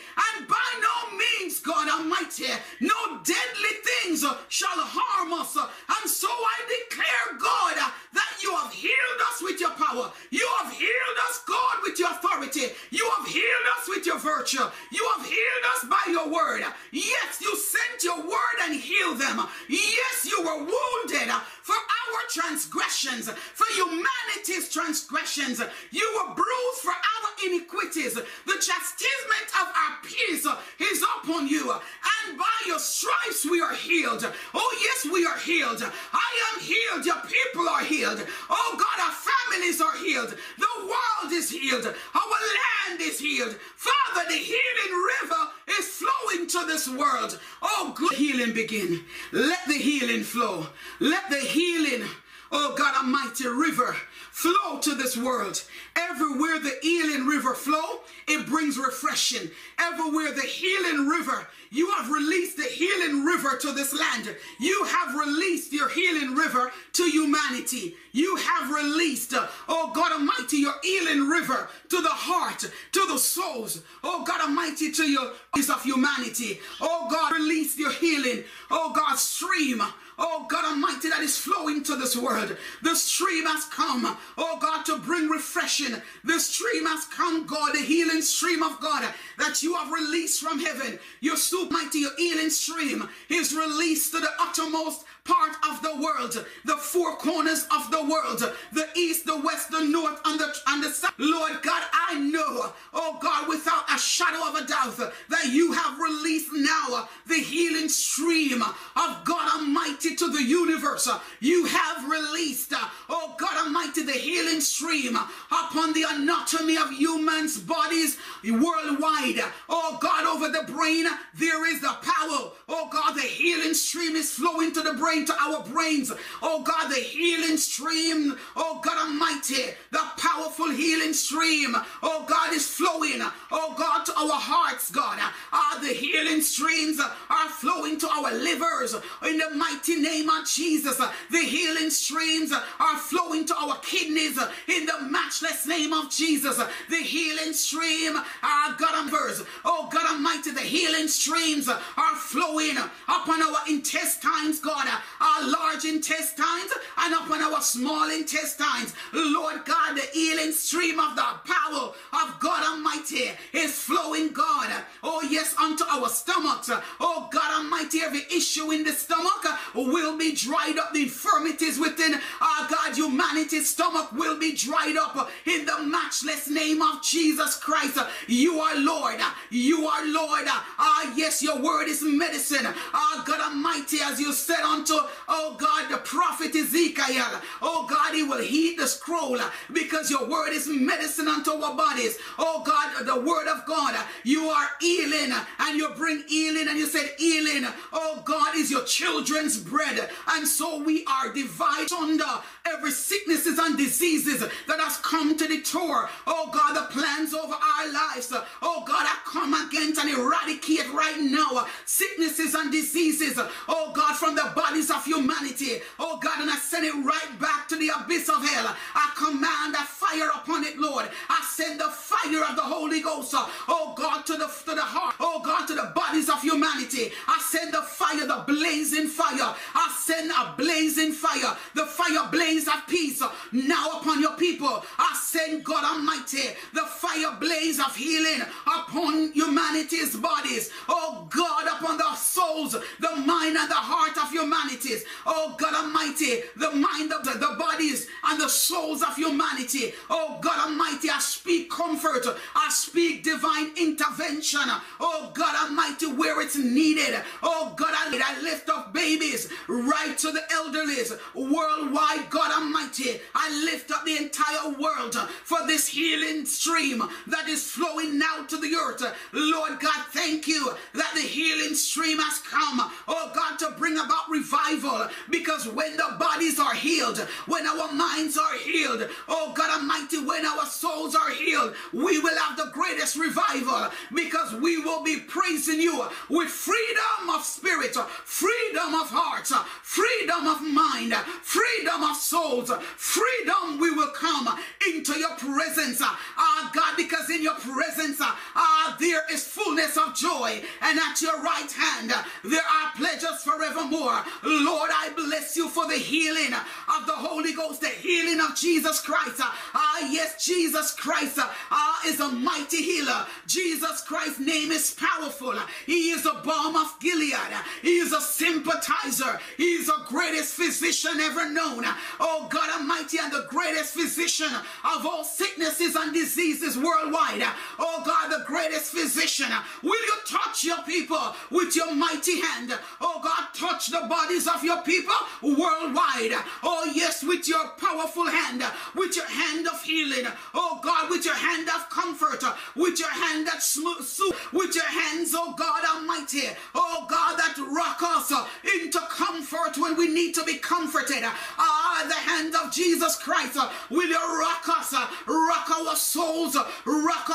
Come, 83.86 84.16
oh 84.36 84.58
God, 84.60 84.84
to 84.86 84.98
bring 84.98 85.28
refreshing. 85.28 85.94
The 86.24 86.38
stream 86.38 86.86
has 86.86 87.04
come, 87.04 87.46
God, 87.46 87.74
the 87.74 87.80
healing 87.80 88.22
stream 88.22 88.62
of 88.62 88.80
God 88.80 89.12
that 89.38 89.62
you 89.62 89.74
have 89.74 89.92
released 89.92 90.42
from 90.42 90.58
heaven. 90.58 90.98
Your 91.20 91.36
super 91.36 91.72
mighty, 91.72 92.00
your 92.00 92.16
healing 92.16 92.50
stream 92.50 93.08
is 93.28 93.54
released 93.54 94.12
to 94.12 94.20
the 94.20 94.30
uttermost 94.40 95.04
part 95.26 95.52
of 95.68 95.82
the 95.82 95.96
world, 95.96 96.46
the 96.64 96.76
four 96.76 97.16
corners 97.16 97.66
of 97.74 97.90
the 97.90 98.02
world, 98.04 98.42
the 98.72 98.88
east, 98.96 99.26
the 99.26 99.40
west, 99.40 99.70
the 99.70 99.84
north, 99.84 100.20
and 100.24 100.40
the, 100.40 100.54
and 100.68 100.82
the 100.82 100.90
south. 100.90 101.12
Lord 101.18 101.62
God, 101.62 101.82
I 101.92 102.18
know, 102.18 102.72
oh 102.94 103.18
God, 103.20 103.48
without 103.48 103.84
a 103.92 103.98
shadow 103.98 104.48
of 104.48 104.54
a 104.54 104.66
doubt, 104.66 104.96
that 105.28 105.46
you 105.50 105.72
have 105.72 105.98
released 105.98 106.50
now 106.52 107.08
the 107.26 107.34
healing 107.34 107.88
stream 107.88 108.62
of 108.62 109.24
God 109.24 109.54
Almighty 109.54 110.14
to 110.16 110.28
the 110.28 110.42
universe. 110.42 111.08
You 111.40 111.66
have 111.66 112.08
released, 112.10 112.72
oh 113.08 113.34
God 113.38 113.66
Almighty, 113.66 114.02
the 114.02 114.12
healing 114.12 114.60
stream 114.60 115.16
upon 115.16 115.92
the 115.92 116.04
anatomy 116.08 116.76
of 116.76 116.90
humans' 116.90 117.58
bodies 117.58 118.18
worldwide. 118.44 119.42
Oh 119.68 119.98
God, 120.00 120.26
over 120.26 120.48
the 120.48 120.70
brain, 120.72 121.06
there 121.34 121.66
is 121.72 121.80
the 121.80 121.96
power. 122.02 122.50
Oh 122.68 122.88
God, 122.90 123.14
the 123.14 123.20
healing 123.22 123.74
stream 123.74 124.16
is 124.16 124.32
flowing 124.32 124.72
to 124.72 124.82
the 124.82 124.94
brain, 124.94 125.24
to 125.26 125.34
our 125.40 125.62
brains. 125.62 126.12
Oh 126.42 126.64
God, 126.64 126.88
the 126.88 126.96
healing 127.00 127.56
stream, 127.58 128.36
oh 128.56 128.80
God 128.82 129.06
Almighty, 129.06 129.70
the 129.92 130.02
powerful 130.18 130.70
healing 130.70 131.12
stream, 131.12 131.76
oh 132.02 132.24
God, 132.28 132.52
is 132.52 132.66
flowing, 132.66 133.22
oh 133.52 133.74
God, 133.78 134.04
to 134.06 134.12
our 134.14 134.40
hearts, 134.40 134.90
God. 134.90 135.16
Ah, 135.52 135.78
the 135.80 135.92
healing 135.92 136.40
streams 136.40 136.98
are 136.98 137.48
flowing 137.50 137.98
to 138.00 138.08
our 138.08 138.32
livers 138.32 138.96
in 139.28 139.38
the 139.38 139.50
mighty 139.50 140.00
name 140.00 140.28
of 140.28 140.44
Jesus. 140.48 141.00
The 141.30 141.38
healing 141.38 141.90
streams 141.90 142.52
are 142.52 142.98
flowing 142.98 143.44
to 143.46 143.54
our 143.54 143.76
kidneys 143.78 144.40
in 144.66 144.86
the 144.86 145.02
matchless 145.08 145.68
name 145.68 145.92
of 145.92 146.10
Jesus. 146.10 146.60
The 146.90 146.96
healing 146.96 147.52
stream, 147.52 148.16
our 148.16 148.74
God 148.76 149.08
verse, 149.08 149.44
oh 149.64 149.88
God 149.92 150.10
Almighty, 150.10 150.50
the 150.50 150.62
healing 150.62 151.06
streams 151.06 151.68
are 151.68 152.16
flowing 152.16 152.55
upon 152.60 153.42
our 153.42 153.68
intestines, 153.68 154.60
God, 154.60 154.86
our 155.20 155.48
large 155.48 155.84
intestines 155.84 156.72
and 156.98 157.14
upon 157.14 157.42
our 157.42 157.60
small 157.60 158.10
intestines. 158.10 158.94
Lord 159.12 159.64
God, 159.64 159.96
the 159.96 160.08
healing 160.12 160.52
stream 160.52 160.98
of 160.98 161.16
the 161.16 161.22
power 161.44 161.92
of 162.12 162.40
God 162.40 162.64
Almighty 162.64 163.30
is 163.52 163.72
flowing, 163.78 164.32
God. 164.32 164.70
Oh, 165.02 165.22
yes, 165.28 165.54
unto 165.58 165.84
our 165.84 166.08
stomachs. 166.08 166.70
Oh, 167.00 167.28
God 167.30 167.62
Almighty, 167.64 168.00
every 168.02 168.24
issue 168.34 168.70
in 168.70 168.84
the 168.84 168.92
stomach 168.92 169.44
will 169.76 170.16
be 170.16 170.34
dried 170.34 170.78
up. 170.78 170.92
The 170.92 171.02
infirmities 171.02 171.78
within 171.78 172.14
our 172.14 172.68
God, 172.68 172.96
humanity's 172.96 173.70
stomach 173.70 174.12
will 174.12 174.38
be 174.38 174.54
dried 174.54 174.96
up 174.96 175.30
in 175.44 175.64
the 175.66 175.82
matchless 175.82 176.48
name 176.48 176.82
of 176.82 177.02
Jesus 177.02 177.56
Christ. 177.56 177.98
You 178.26 178.60
are 178.60 178.78
Lord. 178.78 179.20
You 179.50 179.86
are 179.86 180.06
Lord. 180.06 180.44
Ah, 180.46 181.12
yes, 181.16 181.42
your 181.42 181.60
word 181.60 181.88
is 181.88 182.02
medicine. 182.02 182.66
Ah, 182.66 183.22
God 183.26 183.40
Almighty, 183.40 183.98
as 184.02 184.20
you 184.20 184.32
said 184.32 184.60
unto, 184.60 184.94
oh 185.28 185.56
God, 185.58 185.90
the 185.90 185.98
prophet 185.98 186.54
Ezekiel, 186.54 187.40
oh 187.62 187.86
God, 187.88 188.14
he 188.14 188.22
will 188.22 188.42
heed 188.42 188.78
the 188.78 188.86
scroll 188.86 189.38
because 189.72 190.10
your 190.10 190.26
word 190.26 190.50
is 190.50 190.68
medicine 190.68 191.28
unto 191.28 191.50
our 191.50 191.76
bodies. 191.76 192.18
Oh 192.38 192.62
God, 192.64 193.06
the 193.06 193.20
word 193.20 193.48
of 193.48 193.64
God, 193.66 193.96
you 194.24 194.48
are 194.48 194.68
healing 194.80 195.32
and 195.58 195.76
you 195.76 195.88
bring 195.90 196.24
healing 196.28 196.68
and 196.68 196.78
you 196.78 196.86
said 196.86 197.10
healing, 197.18 197.66
oh 197.92 198.22
God, 198.24 198.54
is 198.56 198.70
your 198.70 198.84
children's 198.84 199.56
bread. 199.68 200.08
And 200.28 200.46
so 200.46 200.82
we 200.82 201.04
are 201.06 201.32
divided 201.32 201.92
under 201.92 202.24
every 202.66 202.90
sicknesses 202.90 203.58
and 203.58 203.76
diseases 203.76 204.40
that 204.40 204.80
has 204.80 204.96
come 204.98 205.36
to 205.36 205.46
the 205.46 205.60
tour. 205.62 206.08
Oh 206.26 206.50
God, 206.52 206.74
the 206.74 206.92
plans 206.92 207.34
over 207.34 207.54
our 207.54 207.92
lives. 207.92 208.32
Oh 208.62 208.84
God, 208.86 209.06
I 209.06 209.16
come 209.24 209.54
against 209.54 210.00
and 210.00 210.10
eradicate 210.10 210.92
right 210.92 211.20
now 211.20 211.66
sicknesses 211.84 212.54
and 212.54 212.70
diseases. 212.72 213.38
Oh 213.68 213.92
God, 213.94 214.16
from 214.16 214.34
the 214.34 214.52
bodies 214.54 214.90
of 214.90 215.04
humanity. 215.04 215.80
Oh 215.98 216.18
God, 216.18 216.40
and 216.40 216.50
I 216.50 216.56
send 216.56 216.84
it 216.84 216.94
right 216.94 217.40
back 217.40 217.68
to 217.68 217.76
the 217.76 217.90
abyss 217.98 218.28
of 218.28 218.46
hell. 218.46 218.74
I 218.94 219.12
command 219.16 219.74
a 219.74 219.84
fire 219.84 220.30
upon 220.34 220.64
it, 220.64 220.78
Lord. 220.78 221.08
I 221.28 221.44
send 221.48 221.80
the 221.80 221.90
fire 221.90 222.44
of 222.48 222.56
the 222.56 222.62
Holy 222.62 223.00
Ghost. 223.00 223.32
Oh 223.34 223.94
God, 223.96 224.24
to 224.26 224.32
the 224.36 224.46
to 224.46 224.74
the 224.74 224.82
heart. 224.82 225.14
Oh 225.20 225.40
God, 225.44 225.66
to 225.68 225.74
the 225.74 225.92
bodies 225.94 226.28
of 226.28 226.40
humanity. 226.42 227.12
I 227.28 227.38
send 227.40 227.72
the 227.72 227.82
fire, 227.82 228.26
the 228.26 228.44
blazing 228.46 229.06
fire. 229.06 229.54
I 229.74 229.94
send 229.98 230.30
a 230.30 230.54
blazing 230.56 231.12
fire. 231.12 231.56
The 231.74 231.86
fire 231.86 232.28
blaze 232.56 232.68
of 232.68 232.86
peace 232.86 233.22
now 233.52 234.00
upon 234.00 234.20
your 234.20 234.34
people. 234.36 234.82
I 234.98 235.18
send 235.20 235.64
God 235.64 235.84
Almighty, 235.84 236.48
the 236.72 236.82
fire 236.82 237.36
blaze 237.38 237.78
of 237.78 237.94
healing 237.94 238.42
upon 238.66 239.32
humanity's 239.32 240.16
bodies. 240.16 240.70
Oh 240.88 241.28
God, 241.30 241.66
upon 241.66 241.98
the 241.98 242.14
souls, 242.14 242.72
the 242.72 243.16
mind 243.16 243.56
and 243.56 243.70
the 243.70 243.74
heart 243.74 244.16
of 244.16 244.30
humanities. 244.30 245.04
Oh 245.26 245.54
God 245.58 245.74
Almighty, 245.74 246.42
the 246.56 246.72
mind 246.72 247.12
of 247.12 247.24
the, 247.24 247.32
the 247.32 247.56
bodies 247.58 248.08
and 248.24 248.40
the 248.40 248.48
souls 248.48 249.02
of 249.02 249.14
humanity. 249.16 249.92
Oh 250.08 250.38
God 250.40 250.70
Almighty, 250.70 251.10
I 251.10 251.18
speak 251.18 251.70
comfort. 251.70 252.26
I 252.54 252.70
speak 252.70 253.22
divine 253.22 253.72
intervention. 253.76 254.62
Oh 255.00 255.30
God 255.34 255.68
Almighty, 255.68 256.06
where 256.06 256.40
it's 256.40 256.56
needed. 256.56 257.20
Oh 257.42 257.74
God, 257.76 257.94
I 257.94 258.40
lift 258.42 258.68
up 258.68 258.94
babies 258.94 259.50
right 259.68 260.16
to 260.18 260.32
the 260.32 260.42
elderly 260.52 260.86
worldwide. 261.34 262.30
God 262.30 262.45
Almighty, 262.50 263.20
I 263.34 263.64
lift 263.64 263.90
up 263.90 264.04
the 264.04 264.16
entire 264.16 264.70
world 264.70 265.14
for 265.44 265.66
this 265.66 265.88
healing 265.88 266.44
stream 266.46 267.02
that 267.26 267.48
is 267.48 267.70
flowing 267.70 268.18
now 268.18 268.44
to 268.48 268.56
the 268.56 268.74
earth. 268.74 269.02
Lord 269.32 269.80
God, 269.80 270.04
thank 270.10 270.46
you 270.46 270.72
that 270.94 271.12
the 271.14 271.20
healing 271.20 271.74
stream 271.74 272.18
has 272.18 272.40
come. 272.40 272.90
Oh 273.08 273.32
God, 273.34 273.58
to 273.60 273.74
bring 273.78 273.98
about 273.98 274.28
revival 274.30 275.08
because 275.30 275.68
when 275.68 275.96
the 275.96 276.16
bodies 276.18 276.58
are 276.58 276.74
healed, 276.74 277.18
when 277.46 277.66
our 277.66 277.92
minds 277.92 278.36
are 278.38 278.56
healed, 278.58 279.08
oh 279.28 279.52
God 279.54 279.80
Almighty, 279.80 280.24
when 280.24 280.44
our 280.44 280.66
souls 280.66 281.14
are 281.14 281.30
healed, 281.30 281.74
we 281.92 282.18
will 282.18 282.36
have 282.38 282.56
the 282.56 282.70
greatest 282.72 283.16
revival 283.16 283.90
because 284.14 284.54
we 284.54 284.78
will 284.78 285.02
be 285.02 285.20
praising 285.20 285.80
you 285.80 286.06
with 286.28 286.48
freedom 286.48 287.30
of 287.34 287.42
spirit, 287.42 287.94
freedom 288.24 288.94
of 288.94 289.10
heart, 289.10 289.46
freedom 289.82 290.46
of 290.46 290.62
mind, 290.62 291.14
freedom 291.42 292.02
of 292.02 292.16
souls, 292.36 292.70
freedom 292.96 293.78
we 293.80 293.90
will 293.90 294.10
come 294.10 294.46
into 294.86 295.18
your 295.18 295.34
presence, 295.36 296.00
ah 296.02 296.70
God, 296.74 296.96
because 296.96 297.30
in 297.30 297.42
your 297.42 297.54
presence, 297.54 298.18
ah 298.20 298.96
there 299.00 299.22
is 299.32 299.46
fullness 299.46 299.96
of 299.96 300.14
joy, 300.14 300.60
and 300.82 300.98
at 300.98 301.20
your 301.22 301.40
right 301.42 301.70
hand 301.72 302.12
there 302.44 302.60
are 302.60 302.90
pleasures 302.96 303.42
forevermore. 303.42 304.20
Lord, 304.44 304.90
I 304.92 305.12
bless 305.16 305.56
you 305.56 305.68
for 305.68 305.86
the 305.86 305.94
healing 305.94 306.52
of 306.52 307.06
the 307.06 307.12
Holy 307.12 307.54
Ghost, 307.54 307.80
the 307.80 307.88
healing 307.88 308.40
of 308.40 308.54
Jesus 308.54 309.00
Christ. 309.00 309.40
Ah, 309.40 310.08
yes, 310.10 310.44
Jesus 310.44 310.92
Christ 310.92 311.38
ah, 311.38 312.00
is 312.06 312.20
a 312.20 312.28
mighty 312.28 312.82
healer. 312.82 313.26
Jesus 313.46 314.02
Christ's 314.02 314.40
name 314.40 314.70
is 314.72 314.94
powerful. 314.94 315.54
He 315.86 316.10
is 316.10 316.26
a 316.26 316.34
balm 316.44 316.76
of 316.76 316.94
Gilead. 317.00 317.54
He 317.82 317.96
is 317.98 318.12
a 318.12 318.20
sympathizer. 318.20 319.38
He 319.56 319.74
is 319.80 319.86
the 319.86 320.04
greatest 320.06 320.54
physician 320.54 321.18
ever 321.20 321.48
known. 321.50 321.84
Oh 322.28 322.48
God 322.50 322.80
Almighty, 322.80 323.18
and 323.22 323.32
the 323.32 323.46
greatest 323.48 323.94
physician 323.94 324.52
of 324.52 325.06
all 325.06 325.22
sicknesses 325.22 325.94
and 325.94 326.12
diseases 326.12 326.76
worldwide. 326.76 327.44
Oh 327.78 328.02
God, 328.04 328.32
the 328.32 328.44
greatest 328.44 328.90
physician. 328.90 329.46
Will 329.80 329.90
you 329.90 330.14
touch 330.26 330.64
your 330.64 330.82
people 330.82 331.36
with 331.50 331.76
your 331.76 331.94
mighty 331.94 332.40
hand? 332.40 332.76
Oh 333.00 333.20
God, 333.22 333.46
touch 333.54 333.86
the 333.86 334.06
bodies 334.08 334.48
of 334.48 334.64
your 334.64 334.82
people 334.82 335.14
worldwide. 335.40 336.34
Oh 336.64 336.90
yes, 336.92 337.22
with 337.22 337.46
your 337.46 337.68
powerful 337.78 338.26
hand, 338.26 338.64
with 338.96 339.14
your 339.14 339.26
hand 339.26 339.68
of 339.68 339.80
healing. 339.84 340.26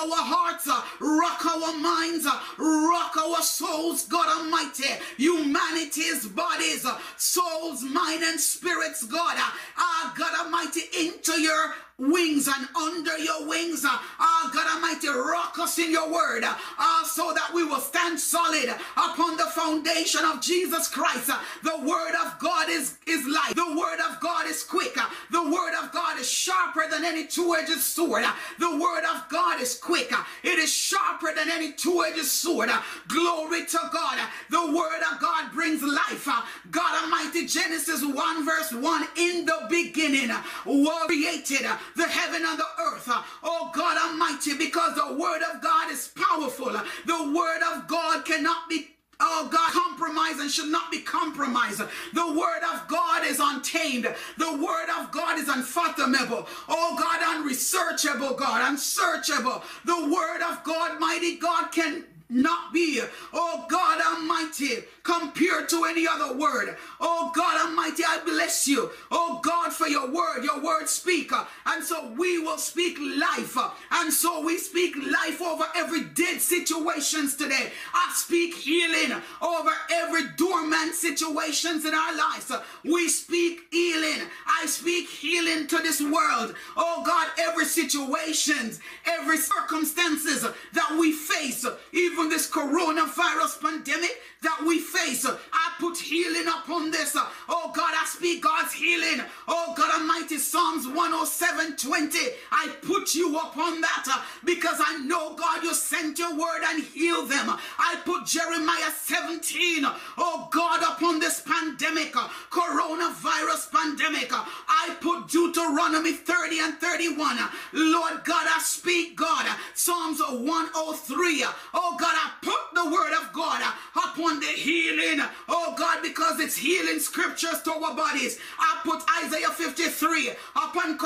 Our 0.02 0.24
hearts, 0.24 0.68
uh, 0.68 0.82
rock 1.00 1.46
our 1.46 1.78
minds, 1.78 2.26
uh, 2.26 2.40
rock 2.58 3.16
our 3.18 3.42
souls, 3.42 4.08
God 4.08 4.28
Almighty. 4.40 4.90
Humanity's 5.18 6.28
bodies, 6.28 6.86
uh, 6.86 6.98
souls, 7.18 7.84
mind, 7.84 8.24
and 8.24 8.40
spirits, 8.40 9.04
God. 9.04 9.36
Ah, 9.38 10.14
God 10.18 10.46
Almighty, 10.46 10.82
into 10.98 11.40
your 11.40 11.74
wings 12.12 12.47
and 12.47 12.67
under 12.76 13.17
your 13.17 13.47
wings. 13.47 13.86
Ah, 13.86 14.52
God 14.54 14.76
Almighty, 14.76 15.08
rock 15.08 15.58
us 15.60 15.78
in 15.80 15.91
your 15.91 16.12
word. 16.12 16.43
Ah, 16.43 17.10
so 17.10 17.34
that 17.34 17.52
we 17.54 17.63
will 17.63 17.80
stand 17.80 18.19
solid 18.19 18.69
upon 18.97 19.38
the 19.38 19.45
foundation 19.45 20.26
of 20.26 20.41
Jesus 20.41 20.88
Christ. 20.88 21.30
The 21.63 21.78
word 21.80 22.13
of 22.26 22.39
God 22.39 22.69
is, 22.69 22.97
is 23.08 23.26
life. 23.28 23.56
The 23.56 23.76
word 23.78 24.00
of 24.10 24.19
God 24.19 24.47
is 24.47 24.63
quick. 24.63 24.95
The 25.32 25.43
word 25.43 25.74
of 25.82 25.91
God 25.91 26.19
is 26.19 26.30
sharper 26.30 26.88
than 26.89 27.06
any 27.06 27.26
two-edged 27.26 27.80
sword. 27.80 28.26
The 28.60 28.78
word 28.78 29.04
of 29.13 29.28
God 29.30 29.62
is 29.62 29.78
quick. 29.78 30.12
It 30.43 30.60
is 30.60 30.71
sharper 30.71 31.34
than 31.36 31.50
any 31.50 31.71
two-edged 31.74 32.26
sword. 32.26 32.69
Glory 33.08 33.65
to 33.65 33.80
God. 33.91 34.19
The 34.50 34.65
word 34.67 35.02
of 35.12 35.19
God 35.19 35.52
brings 35.54 35.82
life. 35.82 36.28
God 36.69 37.04
Almighty, 37.04 37.45
Genesis 37.45 38.04
1 38.04 38.45
verse 38.45 38.71
1, 38.71 39.08
in 39.17 39.45
the 39.45 39.67
beginning 39.69 40.32
was 40.65 41.06
created 41.08 41.65
the 41.95 42.01
heaven 42.08 42.44
and 42.46 42.60
the 42.60 42.68
earth. 42.80 43.10
Oh 43.44 43.72
God 43.74 43.98
Almighty 43.98 44.22
Almighty, 44.22 44.58
because 44.58 44.96
the 44.96 45.14
word 45.14 45.42
of 45.54 45.62
God 45.62 45.92
is 45.92 46.12
powerful. 46.16 46.72
The 47.06 47.34
word 47.36 47.62
of 47.74 47.88
God 47.88 48.26
cannot 48.26 48.70
be 48.70 48.88
Oh 49.24 49.48
God, 49.52 49.72
compromise 49.72 50.40
and 50.40 50.50
should 50.50 50.72
not 50.72 50.90
be 50.90 51.00
compromised. 51.00 51.80
The 52.14 52.34
word 52.34 52.64
of 52.74 52.88
God 52.88 53.24
is 53.24 53.40
untamed. 53.40 54.06
The 54.40 54.52
word 54.58 54.90
of 55.00 55.12
God 55.12 55.38
is 55.38 55.48
unfathomable. 55.48 56.48
Oh 56.68 56.98
God, 57.00 57.38
unresearchable, 57.38 58.34
God, 58.34 58.68
unsearchable. 58.68 59.62
The 59.86 60.10
word 60.10 60.42
of 60.42 60.64
God, 60.64 61.00
mighty 61.00 61.36
God, 61.38 61.72
can 61.72 62.06
not 62.32 62.74
be, 62.74 63.02
oh 63.34 63.66
God 63.70 64.02
Almighty, 64.02 64.86
compared 65.04 65.68
to 65.70 65.84
any 65.84 66.08
other 66.08 66.36
word. 66.36 66.78
Oh 67.00 67.32
God 67.36 67.68
Almighty, 67.68 68.04
I 68.08 68.22
bless 68.26 68.68
you. 68.68 68.90
Oh 69.12 69.40
God, 69.44 69.74
for 69.74 69.88
your 69.88 70.10
word, 70.10 70.44
your 70.44 70.62
word 70.64 70.88
speaker. 70.88 71.46
And 71.71 71.84
so 71.84 72.12
we 72.17 72.38
will 72.39 72.57
speak 72.57 72.97
life. 72.99 73.57
And 73.91 74.12
so 74.12 74.41
we 74.45 74.57
speak 74.57 74.95
life 74.97 75.41
over 75.41 75.63
every 75.75 76.03
dead 76.03 76.41
situations 76.41 77.36
today. 77.36 77.71
I 77.93 78.12
speak 78.13 78.55
healing 78.55 79.21
over 79.41 79.71
every 79.89 80.23
dormant 80.36 80.95
situations 80.95 81.86
in 81.86 81.93
our 81.93 82.15
lives. 82.17 82.51
We 82.84 83.07
speak 83.07 83.62
healing. 83.71 84.27
I 84.47 84.65
speak 84.65 85.07
healing 85.07 85.67
to 85.67 85.77
this 85.77 86.01
world. 86.01 86.55
Oh 86.75 87.03
God, 87.05 87.29
every 87.39 87.65
situations, 87.65 88.79
every 89.05 89.38
circumstances 89.38 90.45
that 90.73 90.97
we 90.99 91.13
face, 91.13 91.65
even 91.93 92.29
this 92.29 92.49
coronavirus 92.49 93.62
pandemic 93.62 94.19
that 94.41 94.62
we 94.65 94.79
face. 94.79 95.25
I 95.25 95.71
put 95.79 95.97
healing 95.97 96.47
upon 96.47 96.91
this. 96.91 97.15
Oh 97.15 97.71
God, 97.73 97.93
I 97.95 98.05
speak 98.07 98.43
God's 98.43 98.73
healing. 98.73 99.21
Oh 99.47 99.73
God 99.77 100.01
Almighty, 100.01 100.38
Psalms 100.38 100.88
107 100.88 101.61
20. 101.69 102.17
I 102.52 102.69
put 102.82 103.13
you 103.15 103.38
upon 103.38 103.82
that 103.82 104.06
uh, 104.10 104.21
because 104.43 104.80
I 104.84 104.97
know 105.00 105.36
God, 105.36 105.63
you 105.63 105.74
sent 105.74 106.19
your 106.19 106.34
word 106.34 106.62
and 106.65 106.84
healed 106.84 107.30
them. 107.30 107.47
I 107.50 108.02
put 108.04 108.26
Jeremiah 108.26 108.91
17, 108.91 109.86
uh, 109.86 109.97
oh 110.17 110.50
God, 110.52 110.82
upon 110.82 111.19
this 111.19 111.41
pandemic, 111.41 112.15
uh, 112.15 112.28
coronavirus 112.50 113.71
pandemic. 113.71 114.30
I 114.32 114.95
put 115.00 115.28
Deuteronomy 115.28 116.13
30 116.13 116.60
and 116.60 116.74
31. 116.76 117.38
Lord 117.74 118.24
God, 118.24 118.47
I 118.50 118.60
speak 118.63 119.15
God, 119.15 119.45
Psalms 119.74 120.19
103. 120.19 121.45
Oh 121.74 121.97
God, 122.00 122.15
I 122.15 122.32
put 122.41 122.74
the 122.74 122.89
word 122.89 123.13
of 123.21 123.32
God 123.34 123.62
upon 123.95 124.39
the 124.39 124.47
healing. 124.47 125.24
Oh 125.47 125.76
God, 125.78 126.02
because 126.02 126.39
it's 126.39 126.58
healing 126.58 127.00
scriptures 127.00 127.62
to 127.63 127.71
our 127.71 127.95
bodies. 127.95 128.39
I 128.60 128.80
put 128.84 129.04
Isaiah 129.24 129.50
53 129.50 130.32
upon 130.56 130.97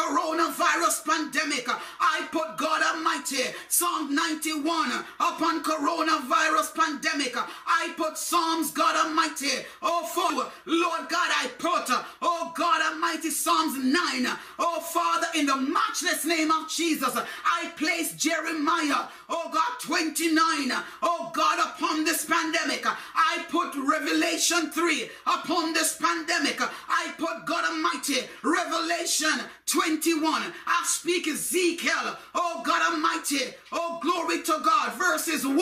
coronavirus 0.46 1.06
pandemic. 1.06 1.68
I 2.00 2.28
put 2.32 2.58
God 2.58 2.82
Almighty, 2.84 3.44
Psalm 3.68 4.14
91 4.14 4.92
upon 5.20 5.64
coronavirus 5.64 6.76
pandemic. 6.76 7.36
I 7.36 7.94
put 7.98 8.18
Psalms, 8.18 8.72
God 8.72 9.08
Almighty, 9.08 9.50
oh 9.82 10.06
for 10.06 10.52
Lord 10.66 11.10
God, 11.10 11.30
I 11.32 11.50
put, 11.58 11.86
oh 12.22 12.54
God 12.56 12.94
Almighty, 12.94 13.30
Psalms 13.30 13.78
9. 13.84 14.38
Oh 14.60 14.80
Father, 14.82 15.28
in 15.36 15.46
the 15.46 15.56
matchless 15.56 16.26
name 16.26 16.52
of 16.52 16.70
Jesus, 16.70 17.16
I 17.16 17.72
place 17.78 18.14
Jeremiah, 18.14 19.08
oh 19.30 19.50
God, 19.52 19.80
29, 19.82 20.36
oh 21.02 21.32
God, 21.34 21.60
upon 21.60 22.04
this 22.04 22.26
pandemic. 22.26 22.86
I 22.86 23.46
put 23.50 23.76
Revelation 23.76 24.72
3 24.72 25.10
upon 25.28 25.74
this 25.74 25.98
pandemic. 25.98 26.60
I 26.62 27.14
put 27.18 27.46
God 27.46 27.66
Almighty, 27.66 28.28
Revelation 28.44 29.46
21. 29.68 30.54
I 30.68 30.84
speak 30.86 31.28
Ezekiel, 31.28 32.18
oh 32.36 32.62
God 32.64 32.94
Almighty, 32.94 33.40
oh 33.72 34.00
glory 34.02 34.44
to 34.44 34.62
God, 34.64 34.94
verses 34.94 35.46
1, 35.46 35.58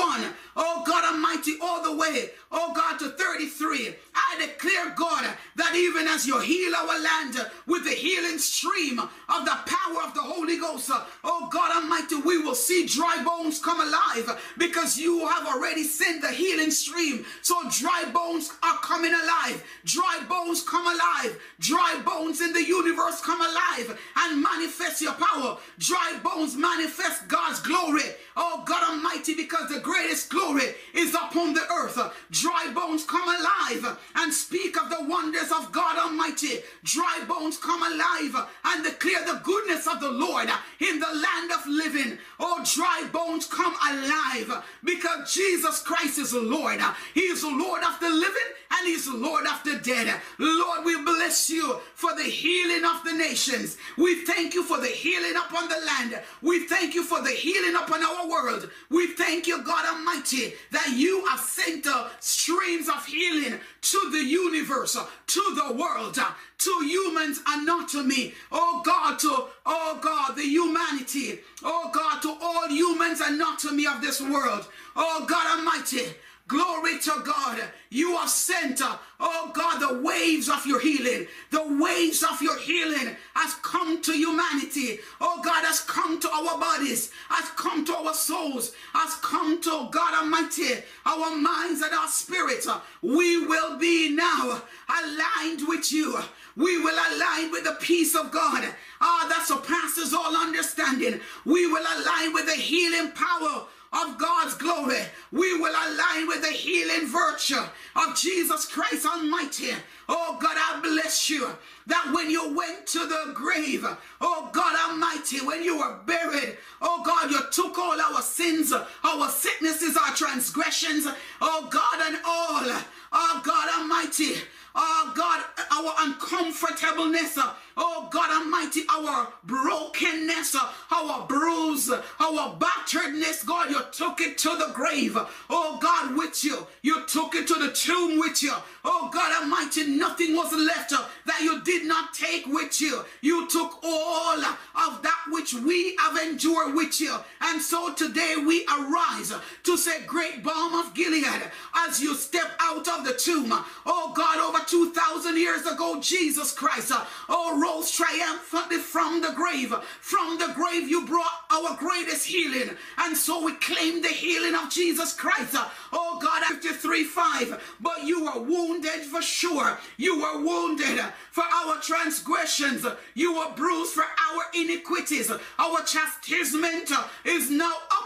oh 0.58 0.84
God 0.86 1.14
Almighty, 1.14 1.54
all 1.62 1.82
the 1.82 1.96
way, 1.96 2.32
oh 2.52 2.74
God, 2.76 3.00
to 3.00 3.10
33. 3.12 3.96
I 4.14 4.46
declare, 4.46 4.94
God, 4.96 5.26
that 5.56 5.76
even 5.76 6.08
as 6.08 6.28
you 6.28 6.38
heal 6.40 6.76
our 6.76 7.02
land 7.02 7.50
with 7.66 7.86
the 7.86 7.92
healing 7.92 8.40
stream 8.40 9.00
of 9.00 9.46
the 9.46 9.58
power 9.66 10.04
of 10.06 10.14
the 10.14 10.22
Holy 10.22 10.58
Ghost, 10.58 10.92
oh 11.24 11.48
God 11.50 11.84
Almighty, 11.84 12.16
we 12.16 12.38
will 12.40 12.56
see 12.56 12.86
dry 12.86 13.24
bones 13.26 13.60
come 13.60 13.80
alive 13.80 14.38
because 14.58 14.98
you 14.98 15.26
have 15.28 15.48
already 15.48 15.84
sent 15.84 16.22
the 16.22 16.32
healing 16.32 16.72
stream. 16.72 17.26
So 17.42 17.56
dry 17.70 18.04
bones 18.14 18.52
are 18.64 18.78
coming 18.80 19.14
alive. 19.14 19.64
Dry 19.86 20.26
bones 20.28 20.62
come 20.62 20.86
alive. 20.86 21.40
Dry 21.60 22.02
bones 22.06 22.42
in 22.42 22.52
the 22.52 22.64
universe 22.64 23.22
come 23.22 23.40
alive 23.40 23.93
and 24.18 24.42
manifest 24.42 25.02
your 25.02 25.14
power. 25.14 25.58
Dry 25.80 26.20
bones 26.24 26.56
manifest 26.56 27.28
God's 27.28 27.60
glory. 27.60 28.04
Oh 28.36 28.64
God 28.66 28.84
Almighty, 28.92 29.36
because 29.36 29.70
the 29.70 29.80
greatest 29.80 30.30
glory 30.30 30.76
is 30.94 31.14
upon 31.14 31.54
the 31.54 31.66
earth. 31.72 32.00
Dry 32.32 32.72
bones 32.74 33.06
come 33.06 33.28
alive 33.28 33.98
and 34.16 34.34
speak 34.34 34.82
of 34.82 34.90
the 34.90 35.04
wonders 35.08 35.52
of 35.52 35.72
God 35.72 35.98
Almighty. 35.98 36.60
Dry 36.84 37.24
bones 37.28 37.58
come 37.58 37.82
alive 37.84 38.48
and 38.66 38.84
declare 38.84 39.26
the 39.26 39.42
goodness 39.44 39.88
of 39.88 40.00
the 40.00 40.12
Lord 40.12 40.50
in 40.80 41.00
the 41.00 41.06
land 41.06 41.52
of 41.52 41.68
living. 41.68 42.18
Oh, 42.40 42.64
dry 42.74 43.08
bones 43.12 43.46
come 43.46 43.76
alive 43.88 44.64
because 44.84 45.34
Jesus 45.34 45.82
Christ 45.82 46.18
is 46.20 46.34
Lord. 46.34 46.82
He 47.14 47.22
is 47.22 47.42
the 47.42 47.50
Lord 47.50 47.84
of 47.84 48.00
the 48.00 48.10
living 48.10 48.50
and 48.72 48.88
He's 48.88 49.06
the 49.06 49.18
Lord 49.18 49.46
of 49.46 49.64
the 49.64 49.78
dead. 49.78 50.14
Lord, 50.40 50.86
we 50.86 51.02
bless 51.04 51.50
you 51.50 51.80
for 51.94 52.16
the 52.16 52.24
healing 52.24 52.84
of 52.86 53.04
the 53.04 53.14
nations. 53.14 53.78
We 53.98 54.26
thank 54.26 54.54
you 54.54 54.64
for 54.64 54.80
the 54.80 54.88
healing 54.88 55.36
upon 55.36 55.70
the 55.70 55.78
land. 55.86 56.20
We 56.42 56.66
thank 56.68 56.96
you 56.96 57.04
for 57.04 57.22
the 57.22 57.32
healing 57.32 57.76
upon 57.76 58.04
our 58.04 58.23
world. 58.28 58.70
We 58.90 59.08
thank 59.14 59.48
you, 59.48 59.64
God 59.64 59.86
Almighty, 59.86 60.54
that 60.72 60.94
you 60.96 61.26
have 61.28 61.40
sent 61.40 61.88
uh, 61.88 62.10
streams 62.20 62.90
of 62.90 63.06
healing 63.06 63.60
to 63.82 64.10
the 64.12 64.24
universe, 64.24 64.96
uh, 64.96 65.06
to 65.28 65.56
the 65.56 65.74
world, 65.74 66.18
uh, 66.20 66.32
to 66.60 66.72
humans 66.86 67.42
anatomy. 67.48 68.34
Oh 68.52 68.82
God, 68.86 69.20
to, 69.20 69.46
oh 69.66 70.00
God, 70.02 70.36
the 70.36 70.44
humanity. 70.44 71.40
Oh 71.64 71.90
God, 71.94 72.22
to 72.22 72.38
all 72.42 72.68
humans 72.70 73.22
anatomy 73.22 73.86
of 73.86 74.02
this 74.02 74.22
world. 74.22 74.68
Oh 74.96 75.26
God 75.28 75.60
Almighty. 75.60 76.14
Glory 76.46 77.00
to 77.00 77.22
God. 77.24 77.64
You 77.90 78.16
are 78.16 78.28
sent, 78.28 78.82
oh 78.82 79.52
God, 79.54 79.80
the 79.80 80.02
waves 80.02 80.50
of 80.50 80.66
your 80.66 80.82
healing. 80.82 81.28
The 81.52 81.64
waves 81.82 82.22
of 82.22 82.42
your 82.42 82.60
healing 82.60 83.16
has 83.34 83.54
come 83.56 84.02
to 84.02 84.12
humanity. 84.12 85.00
Oh 85.22 85.42
God, 85.42 85.64
has 85.64 85.80
come 85.80 86.20
to 86.20 86.30
our 86.30 86.60
bodies, 86.60 87.12
has 87.30 87.50
come 87.52 87.86
to 87.86 87.96
our 87.96 88.14
souls, 88.14 88.74
has 88.94 89.16
come 89.16 89.62
to 89.62 89.88
God 89.90 90.22
Almighty, 90.22 90.84
our 91.06 91.34
minds 91.38 91.82
and 91.82 91.94
our 91.94 92.10
spirits. 92.10 92.68
We 93.02 93.46
will 93.46 93.78
be 93.78 94.14
now 94.14 94.62
aligned 94.90 95.66
with 95.66 95.94
you. 95.94 96.20
We 96.58 96.78
will 96.78 97.00
align 97.16 97.52
with 97.52 97.64
the 97.64 97.78
peace 97.80 98.16
of 98.16 98.32
God. 98.32 98.68
Ah, 99.00 99.28
that 99.30 99.46
surpasses 99.48 100.14
all 100.14 100.36
understanding. 100.36 101.22
We 101.46 101.68
will 101.68 101.84
align 101.84 102.34
with 102.34 102.48
the 102.48 102.54
healing 102.56 103.12
power 103.12 103.66
of 103.94 104.18
God's 104.18 104.56
glory. 104.56 105.02
We 105.32 105.58
will 105.60 105.72
align 105.72 106.28
with 106.28 106.42
the 106.42 106.52
healing 106.52 107.08
virtue 107.08 107.62
of 107.96 108.16
Jesus 108.16 108.66
Christ 108.66 109.06
Almighty. 109.06 109.72
Oh 110.10 110.38
God, 110.42 110.56
I 110.58 110.80
bless 110.82 111.30
you 111.30 111.48
that 111.88 112.12
when 112.14 112.30
you 112.30 112.54
went 112.54 112.88
to 112.88 113.00
the 113.00 113.32
grave, 113.34 113.86
oh 114.20 114.50
God 114.52 114.90
Almighty, 114.90 115.46
when 115.46 115.64
you 115.64 115.78
were 115.78 116.00
buried, 116.06 116.58
oh 116.82 117.04
God, 117.06 117.30
you 117.30 117.40
took 117.52 117.78
all 117.78 118.00
our 118.00 118.22
sins, 118.22 118.74
our 119.04 119.30
sicknesses, 119.30 119.96
our 119.96 120.14
transgressions, 120.16 121.08
oh 121.42 121.68
God, 121.72 122.08
and 122.08 122.18
all, 122.26 122.82
oh 123.14 123.42
God 123.46 123.80
Almighty, 123.80 124.36
oh 124.76 125.14
God, 125.16 125.44
our 125.72 125.94
uncomfortableness, 126.08 127.38
Oh 127.76 128.08
God 128.12 128.30
Almighty, 128.30 128.82
our 128.90 129.34
brokenness, 129.46 130.56
our 130.92 131.26
bruise, 131.28 131.90
our 131.90 132.56
batteredness, 132.60 133.46
God, 133.46 133.72
you 133.72 133.82
took 133.92 134.22
it 134.22 134.38
to 134.40 134.50
the 134.50 134.72
grave. 134.74 135.18
Oh 135.50 135.80
God, 135.82 136.16
with 136.16 136.44
you. 136.44 136.68
You 136.84 137.06
took 137.08 137.34
it 137.36 137.48
to 137.48 137.56
the 137.56 137.72
tomb 137.72 138.20
with 138.20 138.44
you. 138.44 138.54
Oh 138.86 139.10
God 139.14 139.42
Almighty, 139.42 139.88
nothing 139.96 140.36
was 140.36 140.52
left 140.52 140.92
that 141.26 141.42
you 141.42 141.62
did 141.62 141.88
not 141.88 142.14
take 142.14 142.46
with 142.46 142.82
you. 142.82 143.06
You 143.22 143.48
took 143.48 143.80
all 143.82 144.38
of 144.44 145.02
that 145.02 145.22
which 145.30 145.54
we 145.54 145.96
have 145.98 146.18
endured 146.18 146.76
with 146.76 147.00
you. 147.00 147.16
And 147.40 147.62
so 147.62 147.94
today 147.94 148.36
we 148.46 148.66
arise 148.66 149.34
to 149.64 149.78
say, 149.78 150.06
Great 150.06 150.44
balm 150.44 150.74
of 150.74 150.94
Gilead, 150.94 151.44
as 151.76 152.02
you 152.02 152.14
step 152.14 152.52
out 152.60 152.86
of 152.90 153.06
the 153.06 153.14
tomb. 153.14 153.54
Oh 153.86 154.12
God, 154.14 154.40
over 154.40 154.66
2,000 154.66 155.38
years 155.38 155.66
ago, 155.66 156.02
Jesus 156.02 156.52
Christ, 156.52 156.92
oh 157.30 157.62
rose 157.62 157.90
triumphantly 157.90 158.80
from 158.80 159.22
the 159.22 159.32
grave. 159.32 159.74
From 160.02 160.38
the 160.38 160.52
grave, 160.54 160.90
you 160.90 161.06
brought 161.06 161.32
our 161.50 161.78
greatest 161.78 162.28
healing. 162.28 162.76
And 162.98 163.16
so 163.16 163.46
we 163.46 163.54
claim 163.56 164.02
the 164.02 164.10
healing 164.10 164.56
of 164.56 164.70
Jesus 164.70 165.14
Christ. 165.14 165.56
Oh 165.94 166.20
God, 166.22 166.44
53 166.44 167.06
5. 167.06 167.76
But 167.80 168.04
you 168.04 168.26
were 168.26 168.42
wounded 168.42 168.73
for 168.82 169.22
sure. 169.22 169.78
You 169.98 170.20
were 170.22 170.44
wounded 170.44 171.00
for 171.32 171.44
our 171.44 171.80
transgressions. 171.82 172.86
You 173.14 173.36
were 173.36 173.54
bruised 173.56 173.94
for 173.94 174.04
our 174.04 174.44
iniquities. 174.54 175.32
Our 175.60 175.84
chastisement 175.84 176.92
is 177.26 177.50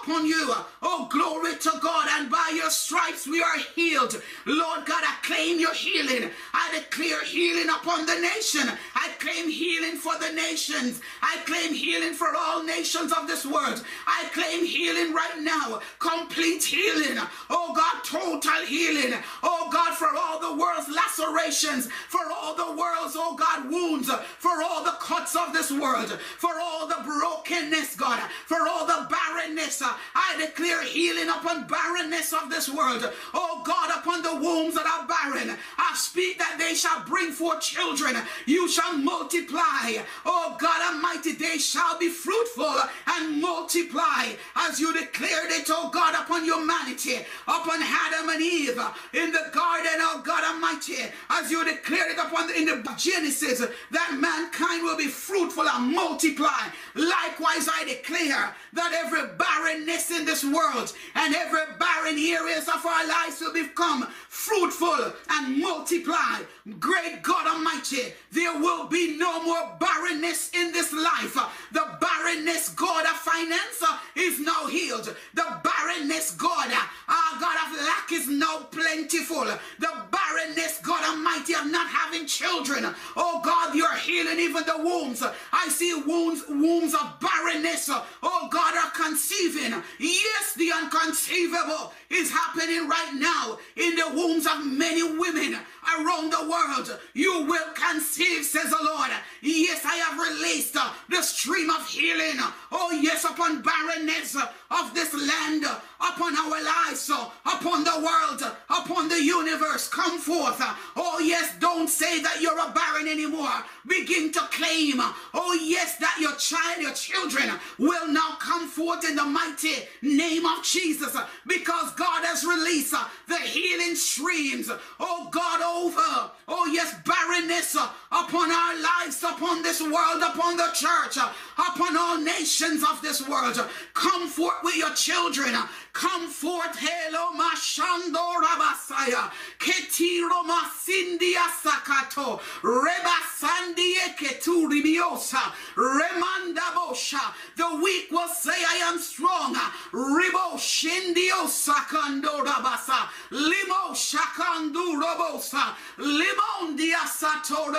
not 0.07 0.17
upon 0.17 0.25
you. 0.25 0.53
Oh, 0.81 1.07
glory 1.09 1.55
to 1.55 1.71
God. 1.81 2.07
And 2.11 2.29
by 2.29 2.51
your 2.55 2.69
stripes 2.69 3.27
we 3.27 3.41
are 3.41 3.57
healed. 3.75 4.21
Lord 4.45 4.85
God, 4.85 5.03
I 5.03 5.15
claim 5.23 5.59
your 5.59 5.73
healing. 5.73 6.29
I 6.53 6.79
declare 6.79 7.23
healing 7.23 7.69
upon 7.69 8.05
the 8.05 8.15
nation. 8.15 8.69
I 8.95 9.09
claim 9.19 9.49
healing 9.49 9.97
for 9.97 10.17
the 10.19 10.31
nations. 10.33 11.01
I 11.21 11.37
claim 11.45 11.73
healing 11.73 12.13
for 12.13 12.27
all 12.35 12.63
nations 12.63 13.11
of 13.11 13.27
this 13.27 13.45
world. 13.45 13.83
I 14.05 14.29
claim 14.33 14.65
healing 14.65 15.13
right 15.13 15.39
now. 15.41 15.81
Complete 15.99 16.63
healing. 16.63 17.17
Oh 17.49 17.73
God, 17.75 18.03
total 18.03 18.65
healing. 18.65 19.13
Oh 19.43 19.69
God, 19.71 19.95
for 19.95 20.09
all 20.15 20.39
the 20.39 20.59
world's 20.59 20.89
lacerations, 20.89 21.87
for 21.87 22.21
all 22.31 22.55
the 22.55 22.79
world's, 22.79 23.15
oh 23.17 23.35
God, 23.35 23.69
wounds, 23.69 24.09
for 24.39 24.61
all 24.63 24.83
the 24.83 24.97
cuts 24.99 25.35
of 25.35 25.53
this 25.53 25.71
world, 25.71 26.09
for 26.37 26.51
all 26.59 26.87
the 26.87 27.01
brokenness, 27.03 27.95
God, 27.95 28.19
for 28.45 28.67
all 28.67 28.85
the 28.85 29.07
barrenness. 29.09 29.83
I 30.15 30.37
declare 30.39 30.83
healing 30.83 31.29
upon 31.29 31.67
barrenness 31.67 32.33
of 32.33 32.49
this 32.49 32.69
world. 32.69 33.09
Oh 33.33 33.61
God, 33.65 33.91
upon 33.97 34.21
the 34.21 34.35
wombs 34.35 34.75
that 34.75 34.85
are 34.85 35.07
barren. 35.07 35.57
I 35.77 35.93
speak 35.95 36.37
that 36.37 36.57
they 36.59 36.75
shall 36.75 37.03
bring 37.03 37.31
forth 37.31 37.61
children. 37.61 38.15
You 38.45 38.67
shall 38.67 38.97
multiply. 38.97 40.03
Oh 40.25 40.55
God 40.59 40.93
Almighty, 40.93 41.33
they 41.33 41.57
shall 41.57 41.97
be 41.97 42.09
fruitful 42.09 42.75
and 43.07 43.41
multiply 43.41 44.33
as 44.55 44.79
you 44.79 44.93
declared 44.93 45.51
it, 45.51 45.67
oh 45.69 45.89
God, 45.89 46.15
upon 46.15 46.43
humanity, 46.43 47.17
upon 47.47 47.79
Adam 47.81 48.29
and 48.29 48.41
Eve 48.41 48.79
in 49.13 49.31
the 49.31 49.49
garden, 49.53 49.99
oh 49.99 50.21
God 50.23 50.43
Almighty, 50.43 50.97
as 51.29 51.51
you 51.51 51.63
declared 51.65 52.11
it 52.11 52.19
upon 52.19 52.47
the, 52.47 52.57
in 52.57 52.65
the 52.65 52.93
Genesis, 52.97 53.59
that 53.91 54.17
mankind 54.19 54.83
will 54.83 54.97
be 54.97 55.07
fruitful 55.07 55.67
and 55.67 55.93
multiply. 55.93 56.69
Likewise, 56.97 57.69
I 57.71 57.85
declare 57.85 58.55
that 58.73 58.93
every 58.93 59.27
barrenness 59.37 60.09
in 60.11 60.25
this 60.25 60.43
world 60.43 60.93
and 61.15 61.35
every 61.35 61.61
barren 61.79 62.17
areas 62.17 62.67
of 62.67 62.85
our 62.85 63.07
lives 63.07 63.39
will 63.39 63.53
become 63.53 64.07
fruitful 64.29 65.13
and 65.29 65.59
multiply. 65.59 66.41
Great 66.79 67.21
God 67.21 67.47
Almighty, 67.47 68.13
there 68.31 68.57
will 68.59 68.87
be 68.87 69.17
no 69.17 69.43
more 69.43 69.77
barrenness 69.79 70.49
in 70.53 70.71
this 70.71 70.91
life. 70.91 71.37
The 71.71 71.97
barrenness, 72.01 72.69
God 72.69 73.05
of 73.05 73.11
finance, 73.11 73.81
uh, 73.81 73.97
is 74.15 74.39
now 74.39 74.67
healed. 74.67 75.15
The 75.33 75.61
barrenness, 75.63 76.31
God, 76.31 76.71
uh, 76.71 77.11
our 77.11 77.39
God 77.39 77.57
of 77.67 77.85
lack 77.85 78.11
is 78.11 78.27
now 78.27 78.67
plentiful. 78.71 79.45
The 79.79 79.93
barrenness, 80.11 80.79
God 80.81 81.03
Almighty, 81.09 81.53
of 81.53 81.71
not 81.71 81.87
having 81.87 82.25
children. 82.25 82.85
Oh 83.15 83.41
God, 83.43 83.75
you're 83.75 83.95
healing 83.95 84.39
even 84.39 84.63
the 84.65 84.77
wombs. 84.77 85.23
I 85.53 85.67
see 85.69 85.93
wounds, 85.93 86.43
wombs 86.49 86.86
of 86.93 87.19
barrenness. 87.19 87.89
Oh 87.89 88.47
God, 88.51 88.75
are 88.75 88.91
conceiving. 88.91 89.81
Yes, 89.99 90.53
the 90.55 90.71
unconceivable 90.71 91.93
is 92.09 92.31
happening 92.31 92.87
right 92.87 93.13
now 93.15 93.57
in 93.75 93.95
the 93.95 94.09
wombs 94.13 94.45
of 94.45 94.65
many 94.65 95.03
women 95.03 95.57
around 95.99 96.31
the 96.31 96.49
world. 96.49 96.99
You 97.13 97.43
will 97.45 97.73
conceive, 97.73 98.43
says 98.43 98.69
the 98.69 98.83
Lord. 98.83 99.11
Yes, 99.41 99.85
I 99.85 99.95
have 99.95 100.19
released 100.19 100.75
uh, 100.75 100.91
the 101.09 101.21
stream 101.21 101.69
of 101.69 101.87
healing. 101.87 102.37
Oh, 102.71 102.91
yes, 102.91 103.23
upon 103.23 103.61
barrenness 103.61 104.35
of 104.35 104.93
this 104.93 105.13
land, 105.13 105.65
upon 105.99 106.35
our 106.37 106.63
lives, 106.63 107.09
uh, 107.09 107.29
upon 107.45 107.83
the 107.83 107.97
world, 107.97 108.41
uh, 108.41 108.53
upon 108.69 109.09
the 109.09 109.21
universe. 109.21 109.87
Come 109.89 110.19
forth. 110.19 110.59
Uh, 110.61 110.73
oh, 110.95 111.19
yes, 111.19 111.55
don't 111.59 111.89
say 111.89 112.21
that 112.21 112.41
you're 112.41 112.57
a 112.57 112.71
barren 112.71 113.07
anymore. 113.07 113.63
Begin 113.87 114.31
to 114.33 114.39
claim, 114.51 114.95
oh, 115.33 115.59
yes, 115.61 115.97
that 115.97 116.17
your 116.19 116.35
child, 116.35 116.81
your 116.81 116.93
children 116.93 117.51
will 117.77 118.07
now 118.07 118.37
come 118.39 118.67
forth 118.67 119.07
in 119.07 119.15
the 119.15 119.23
mighty 119.25 119.75
name 120.01 120.45
of 120.45 120.63
Jesus 120.63 121.15
because 121.45 121.93
God 121.93 122.25
has 122.25 122.43
released 122.43 122.93
the 123.27 123.37
healing 123.37 123.95
streams. 123.95 124.69
Oh, 124.99 125.29
God, 125.31 125.61
over, 125.61 126.31
oh, 126.47 126.65
yes, 126.71 126.95
barrenness 127.05 127.75
upon 128.11 128.51
our 128.51 128.81
lives, 128.81 129.23
upon 129.23 129.63
this 129.63 129.81
world, 129.81 130.21
upon 130.23 130.57
the 130.57 130.67
church, 130.73 131.17
uh, 131.17 131.31
upon 131.57 131.97
all 131.97 132.19
nations 132.19 132.83
of 132.83 133.01
this 133.01 133.27
world. 133.27 133.59
Come 133.93 134.27
forth 134.27 134.63
with 134.63 134.75
your 134.77 134.93
children. 134.93 135.55
Come 135.93 136.27
forth, 136.27 136.77
Helo 136.77 137.31
Mashando 137.35 138.35
Rabasaya, 138.35 139.31
Ketiro 139.59 140.43
Masindia 140.45 141.47
Sakato, 141.63 142.39
Reba 142.61 143.17
Sandie 143.35 143.95
Keturibiosa, 144.17 145.51
Remanda 145.75 146.73
Bosha. 146.75 147.33
The 147.55 147.81
weak 147.83 148.11
will 148.11 148.27
say, 148.27 148.51
I 148.51 148.91
am 148.91 148.99
strong. 148.99 149.55
Ribo 149.91 150.53
Shindio 150.57 151.47
Sakando 151.47 152.45
Rabasa, 152.45 153.09
Limo 153.31 153.93
Shakandu 153.93 155.01
Robosa, 155.01 155.73
Limon 155.97 156.77
Diasato 156.77 157.73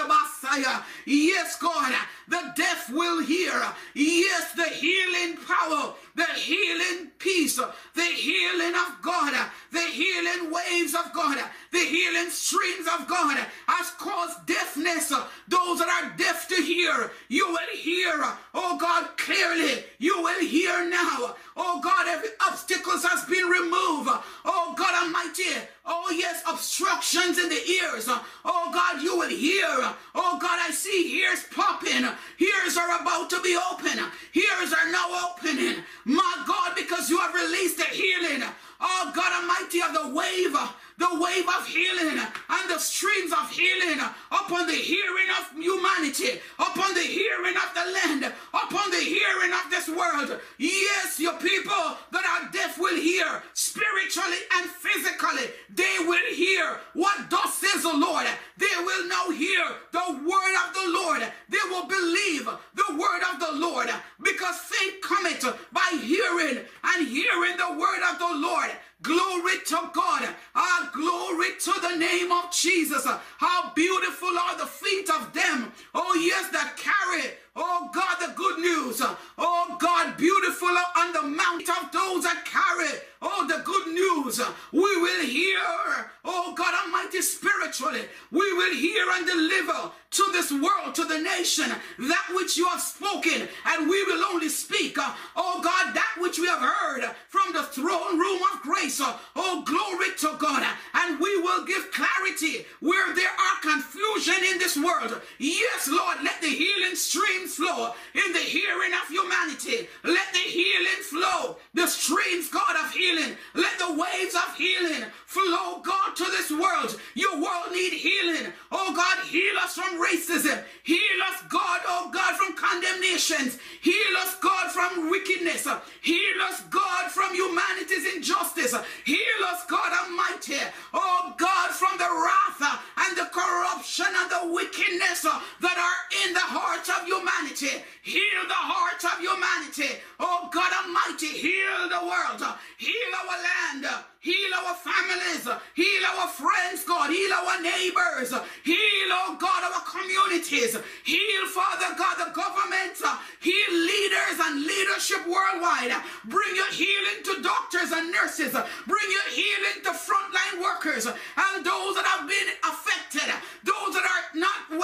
Yes, 1.04 1.58
God, 1.58 1.94
the 2.26 2.52
deaf 2.56 2.90
will 2.90 3.22
hear. 3.22 3.62
Yes, 3.94 4.52
the 4.52 4.64
healing 4.64 5.38
power 5.46 5.94
the 6.18 6.24
healing 6.34 7.12
peace, 7.18 7.56
the 7.56 8.02
healing 8.02 8.74
of 8.74 9.00
God, 9.02 9.32
the 9.70 9.78
healing 9.78 10.52
waves 10.52 10.94
of 10.94 11.12
God, 11.12 11.38
the 11.70 11.78
healing 11.78 12.28
streams 12.30 12.88
of 12.88 13.06
God 13.06 13.38
has 13.68 13.90
caused 13.92 14.44
deafness. 14.46 15.12
Those 15.46 15.78
that 15.78 15.88
are 15.88 16.16
deaf 16.18 16.48
to 16.48 16.56
hear, 16.56 17.12
you 17.28 17.46
will 17.48 17.76
hear, 17.76 18.12
oh 18.52 18.76
God, 18.78 19.16
clearly. 19.16 19.84
You 19.98 20.22
will 20.22 20.40
hear 20.40 20.88
now. 20.90 21.36
Oh 21.56 21.80
God, 21.82 22.06
every 22.08 22.30
obstacles 22.46 23.04
has 23.04 23.24
been 23.24 23.46
removed. 23.46 24.10
Oh 24.44 24.74
God 24.76 25.04
Almighty. 25.04 25.44
Oh 25.84 26.10
yes, 26.16 26.42
obstructions 26.48 27.38
in 27.38 27.48
the 27.48 27.62
ears. 27.68 28.08
Oh 28.44 28.70
God, 28.72 29.02
you 29.02 29.16
will 29.16 29.28
hear. 29.28 29.66
Oh 30.14 30.38
God, 30.40 30.58
I 30.60 30.70
see 30.72 31.20
ears 31.20 31.44
popping. 31.54 32.04
Ears 32.38 32.76
are 32.76 33.00
about 33.00 33.30
to 33.30 33.40
be 33.42 33.58
open. 33.70 33.98
Ears 34.34 34.72
are 34.72 34.90
now 34.92 35.30
opening. 35.30 35.82
My 36.08 36.44
God, 36.46 36.74
because 36.74 37.10
you 37.10 37.18
have 37.18 37.34
released 37.34 37.76
the 37.76 37.84
healing. 37.84 38.42
Oh 38.80 39.12
God 39.14 39.42
Almighty 39.42 39.80
of 39.82 39.92
the 39.92 40.14
wave 40.14 40.56
the 40.98 41.08
wave 41.12 41.46
of 41.48 41.66
healing 41.66 42.18
and 42.18 42.70
the 42.70 42.78
streams 42.78 43.32
of 43.32 43.50
healing 43.50 44.00
upon 44.32 44.66
the 44.66 44.74
hearing 44.74 45.30
of 45.38 45.56
humanity, 45.56 46.40
upon 46.58 46.92
the 46.94 47.00
hearing 47.00 47.54
of 47.54 47.70
the 47.74 47.92
land, 47.92 48.32
upon 48.52 48.90
the 48.90 49.00
hearing 49.00 49.52
of 49.52 49.70
this 49.70 49.88
world. 49.88 50.40
Yes, 50.58 51.20
your 51.20 51.34
people 51.34 51.96
that 52.10 52.26
are 52.26 52.50
deaf 52.50 52.78
will 52.78 52.96
hear 52.96 53.42
spiritually 53.54 54.38
and 54.56 54.68
physically. 54.68 55.50
They 55.70 55.96
will 56.00 56.34
hear 56.34 56.78
what 56.94 57.30
thus 57.30 57.54
says 57.54 57.82
the 57.82 57.96
Lord. 57.96 58.26
They 58.56 58.66
will 58.78 59.06
now 59.06 59.30
hear 59.30 59.64
the 59.92 60.18
word 60.26 60.54
of 60.66 60.74
the 60.74 60.90
Lord. 60.92 61.22
They 61.48 61.64
will 61.70 61.86
believe 61.86 62.48
the 62.74 62.96
word 62.98 63.22
of 63.32 63.38
the 63.38 63.52
Lord 63.60 63.88
because 64.20 64.56
faith 64.58 65.00
cometh 65.00 65.44
by 65.72 65.96
hearing 66.02 66.64
and 66.84 67.08
hearing 67.08 67.56
the 67.56 67.78
word 67.78 68.02
of 68.10 68.18
the 68.18 68.34
Lord. 68.34 68.70
Glory 69.02 69.58
to 69.66 69.90
God. 69.92 70.28
Ah, 70.54 70.90
glory 70.92 71.50
to 71.60 71.72
the 71.80 71.96
name 71.96 72.32
of 72.32 72.50
Jesus. 72.52 73.06
How 73.38 73.72
beautiful 73.74 74.36
are 74.38 74.58
the 74.58 74.66
feet 74.66 75.08
of 75.10 75.32
them. 75.32 75.72
Oh, 75.94 76.14
yes, 76.14 76.50
that 76.50 76.76
carry 76.76 77.30
Oh 77.60 77.90
God, 77.92 78.07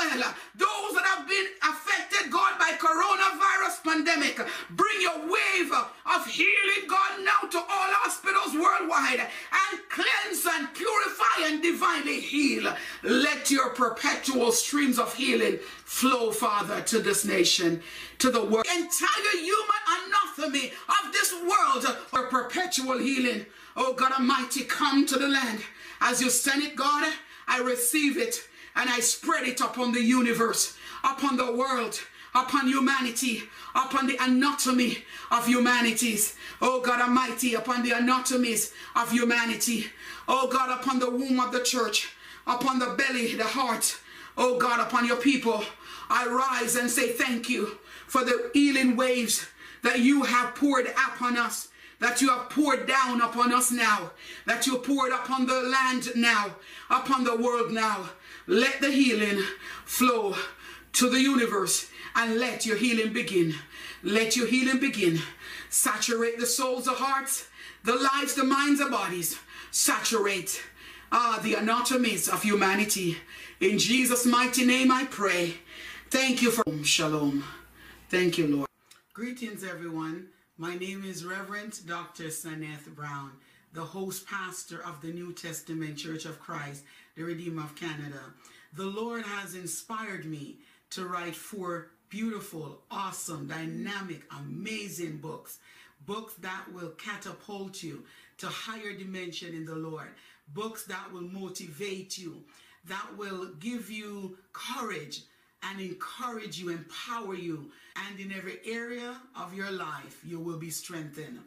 well, 0.04 0.34
those 0.54 0.94
that 0.94 1.04
have 1.04 1.28
been 1.28 1.46
affected, 1.62 2.30
God, 2.30 2.58
by 2.58 2.72
coronavirus 2.78 3.82
pandemic. 3.84 4.36
Bring 4.70 5.00
your 5.00 5.18
wave 5.20 5.72
of 5.72 6.26
healing, 6.26 6.88
God, 6.88 7.24
now 7.24 7.48
to 7.48 7.58
all 7.58 7.90
hospitals 8.02 8.54
worldwide 8.54 9.20
and 9.20 9.80
cleanse 9.88 10.46
and 10.46 10.68
purify 10.74 11.48
and 11.48 11.62
divinely 11.62 12.20
heal. 12.20 12.74
Let 13.02 13.50
your 13.50 13.70
perpetual 13.70 14.52
streams 14.52 14.98
of 14.98 15.14
healing 15.14 15.58
flow, 15.84 16.30
Father, 16.30 16.80
to 16.82 16.98
this 16.98 17.24
nation, 17.24 17.82
to 18.18 18.30
the 18.30 18.44
world. 18.44 18.66
Entire 18.74 19.36
human 19.40 19.82
anatomy 20.38 20.72
of 20.88 21.12
this 21.12 21.32
world 21.32 21.84
for 22.08 22.26
perpetual 22.26 22.98
healing. 22.98 23.46
Oh 23.76 23.94
God 23.94 24.12
Almighty, 24.12 24.64
come 24.64 25.06
to 25.06 25.18
the 25.18 25.28
land. 25.28 25.60
As 26.00 26.20
you 26.20 26.30
send 26.30 26.62
it, 26.62 26.76
God, 26.76 27.12
I 27.48 27.60
receive 27.60 28.16
it 28.16 28.46
and 28.76 28.90
I 28.90 29.00
spread 29.00 29.46
it 29.46 29.60
upon 29.60 29.92
the 29.92 30.02
universe, 30.02 30.76
upon 31.02 31.36
the 31.36 31.52
world, 31.52 32.00
upon 32.34 32.68
humanity, 32.68 33.42
upon 33.74 34.06
the 34.06 34.16
anatomy 34.20 35.04
of 35.30 35.46
humanities. 35.46 36.36
Oh 36.60 36.80
God 36.80 37.00
Almighty, 37.00 37.54
upon 37.54 37.82
the 37.82 37.92
anatomies 37.92 38.72
of 38.96 39.12
humanity. 39.12 39.86
Oh 40.26 40.48
God, 40.48 40.80
upon 40.80 40.98
the 40.98 41.10
womb 41.10 41.38
of 41.38 41.52
the 41.52 41.62
church, 41.62 42.12
upon 42.46 42.78
the 42.78 42.94
belly, 42.98 43.34
the 43.34 43.44
heart. 43.44 43.96
Oh 44.36 44.58
God, 44.58 44.80
upon 44.80 45.06
your 45.06 45.16
people. 45.16 45.64
I 46.10 46.26
rise 46.26 46.76
and 46.76 46.90
say 46.90 47.12
thank 47.12 47.48
you 47.48 47.78
for 48.06 48.24
the 48.24 48.50
healing 48.52 48.96
waves 48.96 49.46
that 49.82 50.00
you 50.00 50.24
have 50.24 50.54
poured 50.54 50.86
upon 50.86 51.36
us 51.36 51.68
that 52.00 52.20
you 52.20 52.28
have 52.28 52.50
poured 52.50 52.86
down 52.86 53.22
upon 53.22 53.52
us 53.52 53.70
now, 53.70 54.10
that 54.46 54.66
you 54.66 54.76
poured 54.78 55.12
upon 55.12 55.46
the 55.46 55.62
land 55.62 56.08
now, 56.14 56.54
upon 56.90 57.24
the 57.24 57.36
world 57.36 57.70
now. 57.72 58.10
Let 58.46 58.80
the 58.80 58.90
healing 58.90 59.42
flow 59.84 60.34
to 60.94 61.10
the 61.10 61.20
universe 61.20 61.90
and 62.14 62.38
let 62.38 62.66
your 62.66 62.76
healing 62.76 63.12
begin. 63.12 63.54
Let 64.02 64.36
your 64.36 64.46
healing 64.46 64.80
begin. 64.80 65.20
Saturate 65.70 66.38
the 66.38 66.46
souls, 66.46 66.84
the 66.84 66.92
hearts, 66.92 67.48
the 67.84 67.96
lives, 67.96 68.34
the 68.34 68.44
minds, 68.44 68.80
the 68.80 68.90
bodies. 68.90 69.38
Saturate 69.70 70.62
uh, 71.10 71.40
the 71.40 71.54
anatomies 71.54 72.28
of 72.28 72.42
humanity. 72.42 73.16
In 73.60 73.78
Jesus' 73.78 74.26
mighty 74.26 74.64
name 74.64 74.92
I 74.92 75.04
pray. 75.04 75.54
Thank 76.10 76.42
you 76.42 76.50
for 76.50 76.64
shalom. 76.84 77.44
Thank 78.08 78.38
you, 78.38 78.46
Lord. 78.46 78.68
Greetings, 79.12 79.64
everyone. 79.64 80.28
My 80.56 80.76
name 80.76 81.02
is 81.04 81.24
Reverend 81.24 81.84
Dr. 81.86 82.24
Saneth 82.24 82.86
Brown, 82.94 83.32
the 83.74 83.84
host 83.84 84.24
pastor 84.28 84.80
of 84.86 85.00
the 85.00 85.12
New 85.12 85.32
Testament 85.32 85.98
Church 85.98 86.26
of 86.26 86.38
Christ, 86.38 86.84
the 87.16 87.24
Redeemer 87.24 87.62
of 87.62 87.74
Canada. 87.74 88.20
The 88.74 88.86
Lord 88.86 89.24
has 89.24 89.56
inspired 89.56 90.24
me 90.24 90.58
to 90.90 91.06
write 91.06 91.34
four 91.34 91.88
beautiful, 92.08 92.82
awesome, 92.88 93.48
dynamic, 93.48 94.22
amazing 94.38 95.16
books. 95.16 95.58
Books 96.06 96.34
that 96.34 96.66
will 96.72 96.90
catapult 96.90 97.82
you 97.82 98.04
to 98.38 98.46
higher 98.46 98.92
dimension 98.92 99.52
in 99.54 99.64
the 99.64 99.74
Lord. 99.74 100.08
Books 100.54 100.84
that 100.84 101.12
will 101.12 101.22
motivate 101.22 102.16
you, 102.16 102.44
that 102.84 103.16
will 103.16 103.46
give 103.58 103.90
you 103.90 104.38
courage 104.52 105.22
and 105.64 105.80
encourage 105.80 106.60
you, 106.60 106.68
empower 106.68 107.34
you, 107.34 107.72
and 108.08 108.20
in 108.20 108.30
every 108.30 108.60
area 108.64 109.16
of 109.36 109.52
your 109.52 109.72
life, 109.72 110.20
you 110.24 110.38
will 110.38 110.58
be 110.58 110.70
strengthened. 110.70 111.40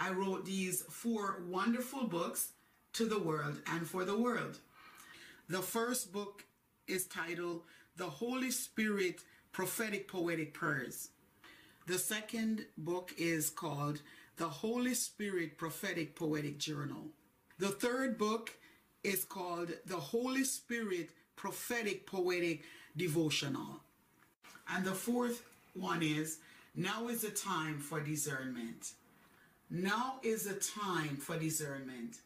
I 0.00 0.10
wrote 0.12 0.46
these 0.46 0.80
four 0.88 1.42
wonderful 1.46 2.04
books 2.04 2.52
to 2.94 3.04
the 3.04 3.18
world 3.18 3.60
and 3.66 3.86
for 3.86 4.06
the 4.06 4.16
world. 4.16 4.58
The 5.50 5.60
first 5.60 6.10
book 6.10 6.44
is 6.88 7.06
titled 7.06 7.60
The 7.96 8.06
Holy 8.06 8.50
Spirit 8.50 9.20
Prophetic 9.52 10.08
Poetic 10.08 10.54
Prayers. 10.54 11.10
The 11.86 11.98
second 11.98 12.64
book 12.78 13.12
is 13.18 13.50
called 13.50 14.00
The 14.38 14.48
Holy 14.48 14.94
Spirit 14.94 15.58
Prophetic 15.58 16.16
Poetic 16.16 16.58
Journal. 16.58 17.08
The 17.58 17.68
third 17.68 18.16
book 18.16 18.52
is 19.04 19.24
called 19.24 19.70
The 19.84 19.96
Holy 19.96 20.44
Spirit 20.44 21.10
Prophetic 21.36 22.06
Poetic 22.06 22.62
Devotional. 22.96 23.80
And 24.66 24.82
the 24.82 24.94
fourth 24.94 25.42
one 25.74 26.02
is 26.02 26.38
Now 26.74 27.08
is 27.08 27.20
the 27.20 27.30
time 27.30 27.78
for 27.78 28.00
discernment. 28.00 28.92
Now 29.72 30.16
is 30.24 30.46
the 30.46 30.54
time 30.54 31.16
for 31.16 31.38
discernment 31.38 32.16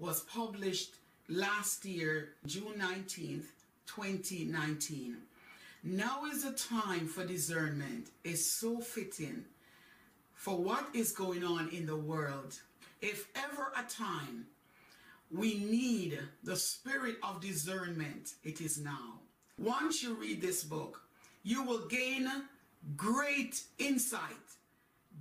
was 0.00 0.22
published 0.22 0.96
last 1.28 1.84
year, 1.84 2.30
June 2.44 2.74
19th, 2.76 3.44
2019. 3.86 5.16
Now 5.84 6.24
is 6.24 6.42
the 6.42 6.50
time 6.50 7.06
for 7.06 7.24
discernment 7.24 8.08
is 8.24 8.50
so 8.50 8.80
fitting 8.80 9.44
for 10.34 10.58
what 10.58 10.88
is 10.92 11.12
going 11.12 11.44
on 11.44 11.68
in 11.68 11.86
the 11.86 11.96
world. 11.96 12.58
If 13.00 13.28
ever 13.36 13.70
a 13.76 13.88
time 13.88 14.46
we 15.30 15.54
need 15.54 16.18
the 16.42 16.56
spirit 16.56 17.18
of 17.22 17.40
discernment, 17.40 18.34
it 18.42 18.60
is 18.60 18.76
now. 18.76 19.20
Once 19.56 20.02
you 20.02 20.14
read 20.14 20.40
this 20.40 20.64
book, 20.64 21.00
you 21.44 21.62
will 21.62 21.86
gain 21.86 22.28
great 22.96 23.62
insight, 23.78 24.48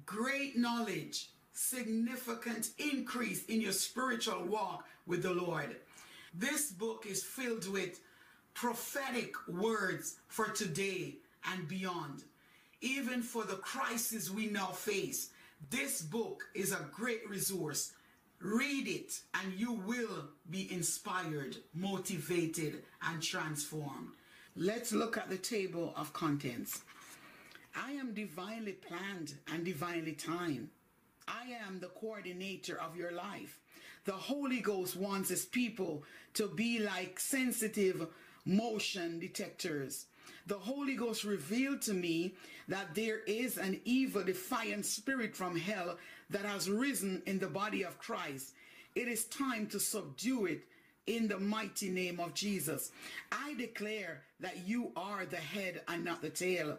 great 0.08 0.58
knowledge, 0.58 1.30
significant 1.58 2.70
increase 2.78 3.44
in 3.46 3.60
your 3.60 3.72
spiritual 3.72 4.44
walk 4.46 4.86
with 5.08 5.24
the 5.24 5.34
Lord. 5.34 5.76
This 6.32 6.72
book 6.72 7.06
is 7.10 7.24
filled 7.24 7.68
with 7.68 8.00
prophetic 8.54 9.34
words 9.48 10.18
for 10.28 10.50
today 10.50 11.16
and 11.52 11.68
beyond. 11.68 12.24
Even 12.82 13.24
for 13.24 13.44
the 13.44 13.56
crisis 13.56 14.30
we 14.30 14.46
now 14.46 14.68
face, 14.68 15.32
this 15.72 16.04
book 16.04 16.44
is 16.54 16.72
a 16.74 16.86
great 16.92 17.28
resource. 17.28 17.94
Read 18.40 18.88
it 18.88 19.20
and 19.34 19.52
you 19.54 19.74
will 19.74 20.30
be 20.52 20.72
inspired, 20.72 21.58
motivated, 21.74 22.84
and 23.02 23.22
transformed. 23.22 24.12
Let's 24.56 24.92
look 24.92 25.18
at 25.18 25.30
the 25.30 25.38
table 25.38 25.92
of 25.96 26.14
contents. 26.14 26.84
I 27.76 27.94
am 27.94 28.14
divinely 28.14 28.74
planned 28.74 29.34
and 29.52 29.66
divinely 29.66 30.14
timed. 30.14 30.70
I 31.28 31.52
am 31.68 31.80
the 31.80 31.88
coordinator 31.88 32.80
of 32.80 32.96
your 32.96 33.12
life. 33.12 33.60
The 34.06 34.14
Holy 34.14 34.62
Ghost 34.62 34.96
wants 34.96 35.30
his 35.30 35.46
people 35.46 36.04
to 36.36 36.48
be 36.48 36.80
like 36.80 37.20
sensitive 37.20 38.08
motion 38.46 39.20
detectors. 39.20 40.06
The 40.46 40.58
Holy 40.58 40.96
Ghost 40.96 41.26
revealed 41.26 41.82
to 41.84 41.94
me 41.94 42.36
that 42.70 42.96
there 42.96 43.20
is 43.20 43.58
an 43.58 43.82
evil, 43.84 44.24
defiant 44.24 44.86
spirit 44.86 45.36
from 45.36 45.58
hell 45.58 45.98
that 46.30 46.46
has 46.46 46.70
risen 46.70 47.22
in 47.26 47.40
the 47.40 47.48
body 47.48 47.84
of 47.84 48.00
Christ. 48.00 48.54
It 48.96 49.08
is 49.08 49.26
time 49.26 49.68
to 49.68 49.80
subdue 49.80 50.46
it 50.46 50.64
in 51.06 51.28
the 51.28 51.40
mighty 51.40 51.90
name 51.90 52.20
of 52.20 52.34
Jesus. 52.34 52.92
I 53.32 53.54
declare 53.56 54.24
that 54.40 54.68
you 54.68 54.92
are 54.96 55.26
the 55.26 55.38
head 55.38 55.82
and 55.88 56.04
not 56.04 56.22
the 56.22 56.30
tail. 56.30 56.78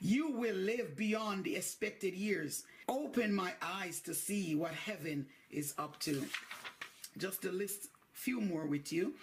You 0.00 0.30
will 0.32 0.56
live 0.56 0.96
beyond 0.96 1.44
the 1.44 1.56
expected 1.56 2.14
years. 2.14 2.64
Open 2.88 3.34
my 3.34 3.52
eyes 3.60 4.00
to 4.00 4.14
see 4.14 4.54
what 4.54 4.72
heaven 4.72 5.26
is 5.50 5.74
up 5.78 5.98
to. 6.00 6.24
Just 7.18 7.42
to 7.42 7.50
list 7.50 7.86
a 7.86 7.88
few 8.12 8.40
more 8.40 8.66
with 8.66 8.92
you. 8.92 9.14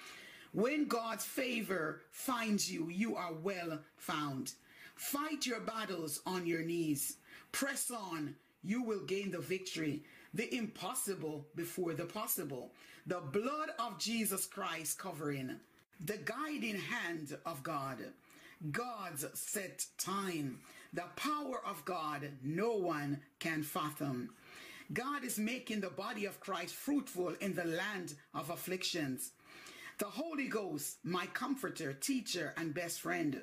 When 0.52 0.88
God's 0.88 1.26
favor 1.26 2.02
finds 2.12 2.72
you, 2.72 2.90
you 2.90 3.16
are 3.16 3.34
well 3.34 3.80
found. 3.98 4.54
Fight 4.96 5.46
your 5.46 5.62
battles 5.62 6.22
on 6.26 6.46
your 6.46 6.64
knees. 6.64 7.18
Press 7.52 7.90
on. 7.90 8.36
You 8.64 8.84
will 8.84 9.02
gain 9.02 9.32
the 9.32 9.40
victory 9.40 10.04
the 10.34 10.54
impossible 10.56 11.46
before 11.56 11.94
the 11.94 12.06
possible. 12.06 12.72
The 13.06 13.20
blood 13.20 13.70
of 13.80 14.00
Jesus 14.00 14.46
Christ 14.46 14.98
covering, 14.98 15.60
the 16.04 16.18
guiding 16.18 16.78
hand 16.78 17.38
of 17.46 17.62
God, 17.64 17.98
God's 18.72 19.26
set 19.34 19.86
time, 19.98 20.60
the 20.94 21.04
power 21.16 21.62
of 21.66 21.84
God, 21.86 22.30
no 22.44 22.74
one 22.74 23.22
can 23.40 23.64
fathom. 23.64 24.30
God 24.92 25.24
is 25.24 25.38
making 25.38 25.82
the 25.82 25.90
body 25.90 26.26
of 26.26 26.40
Christ 26.40 26.76
fruitful 26.76 27.36
in 27.42 27.56
the 27.56 27.66
land 27.66 28.16
of 28.34 28.50
afflictions. 28.50 29.32
The 29.98 30.06
Holy 30.06 30.48
Ghost, 30.48 30.98
my 31.04 31.26
comforter, 31.28 31.94
teacher, 31.94 32.54
and 32.58 32.74
best 32.74 33.02
friend. 33.02 33.42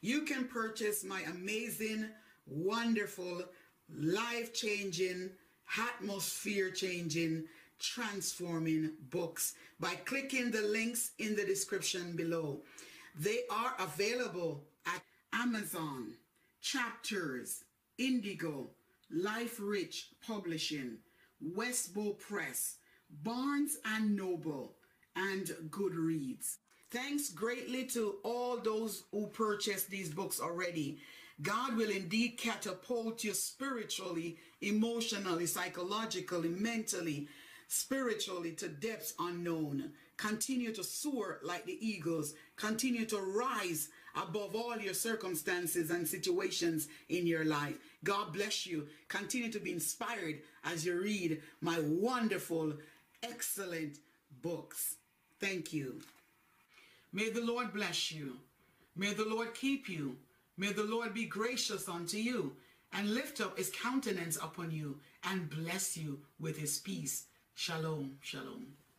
You 0.00 0.22
can 0.22 0.46
purchase 0.46 1.04
my 1.04 1.22
amazing, 1.22 2.06
wonderful, 2.46 3.42
life 3.88 4.54
changing 4.54 5.30
atmosphere 5.78 6.70
changing, 6.70 7.44
transforming 7.78 8.92
books 9.10 9.54
by 9.78 9.94
clicking 9.94 10.50
the 10.50 10.62
links 10.62 11.12
in 11.18 11.36
the 11.36 11.44
description 11.44 12.16
below. 12.16 12.60
They 13.18 13.40
are 13.50 13.74
available 13.78 14.64
at 14.86 15.02
Amazon, 15.32 16.14
Chapters, 16.60 17.64
Indigo, 17.98 18.70
Life 19.10 19.58
Rich 19.60 20.10
Publishing, 20.26 20.98
Westbow 21.42 22.18
Press, 22.18 22.76
Barnes 23.22 23.78
and 23.84 24.16
Noble, 24.16 24.76
and 25.16 25.46
Goodreads. 25.70 26.56
Thanks 26.90 27.30
greatly 27.30 27.84
to 27.86 28.16
all 28.24 28.56
those 28.58 29.04
who 29.12 29.26
purchased 29.28 29.90
these 29.90 30.10
books 30.12 30.40
already. 30.40 30.98
God 31.42 31.76
will 31.76 31.90
indeed 31.90 32.36
catapult 32.36 33.24
you 33.24 33.32
spiritually, 33.32 34.38
emotionally, 34.60 35.46
psychologically, 35.46 36.48
mentally, 36.48 37.28
spiritually 37.68 38.52
to 38.52 38.68
depths 38.68 39.14
unknown. 39.18 39.92
Continue 40.20 40.70
to 40.74 40.84
soar 40.84 41.38
like 41.42 41.64
the 41.64 41.78
eagles. 41.80 42.34
Continue 42.56 43.06
to 43.06 43.16
rise 43.16 43.88
above 44.14 44.54
all 44.54 44.76
your 44.76 44.92
circumstances 44.92 45.90
and 45.90 46.06
situations 46.06 46.88
in 47.08 47.26
your 47.26 47.46
life. 47.46 47.78
God 48.04 48.34
bless 48.34 48.66
you. 48.66 48.86
Continue 49.08 49.50
to 49.50 49.58
be 49.58 49.72
inspired 49.72 50.40
as 50.62 50.84
you 50.84 51.00
read 51.00 51.40
my 51.62 51.78
wonderful, 51.80 52.74
excellent 53.22 53.96
books. 54.42 54.96
Thank 55.40 55.72
you. 55.72 56.00
May 57.14 57.30
the 57.30 57.40
Lord 57.40 57.72
bless 57.72 58.12
you. 58.12 58.36
May 58.94 59.14
the 59.14 59.24
Lord 59.24 59.54
keep 59.54 59.88
you. 59.88 60.16
May 60.58 60.72
the 60.72 60.84
Lord 60.84 61.14
be 61.14 61.24
gracious 61.24 61.88
unto 61.88 62.18
you 62.18 62.52
and 62.92 63.14
lift 63.14 63.40
up 63.40 63.56
his 63.56 63.70
countenance 63.70 64.36
upon 64.36 64.70
you 64.70 64.98
and 65.24 65.48
bless 65.48 65.96
you 65.96 66.20
with 66.38 66.58
his 66.58 66.76
peace. 66.76 67.24
Shalom, 67.54 68.18
shalom. 68.20 68.80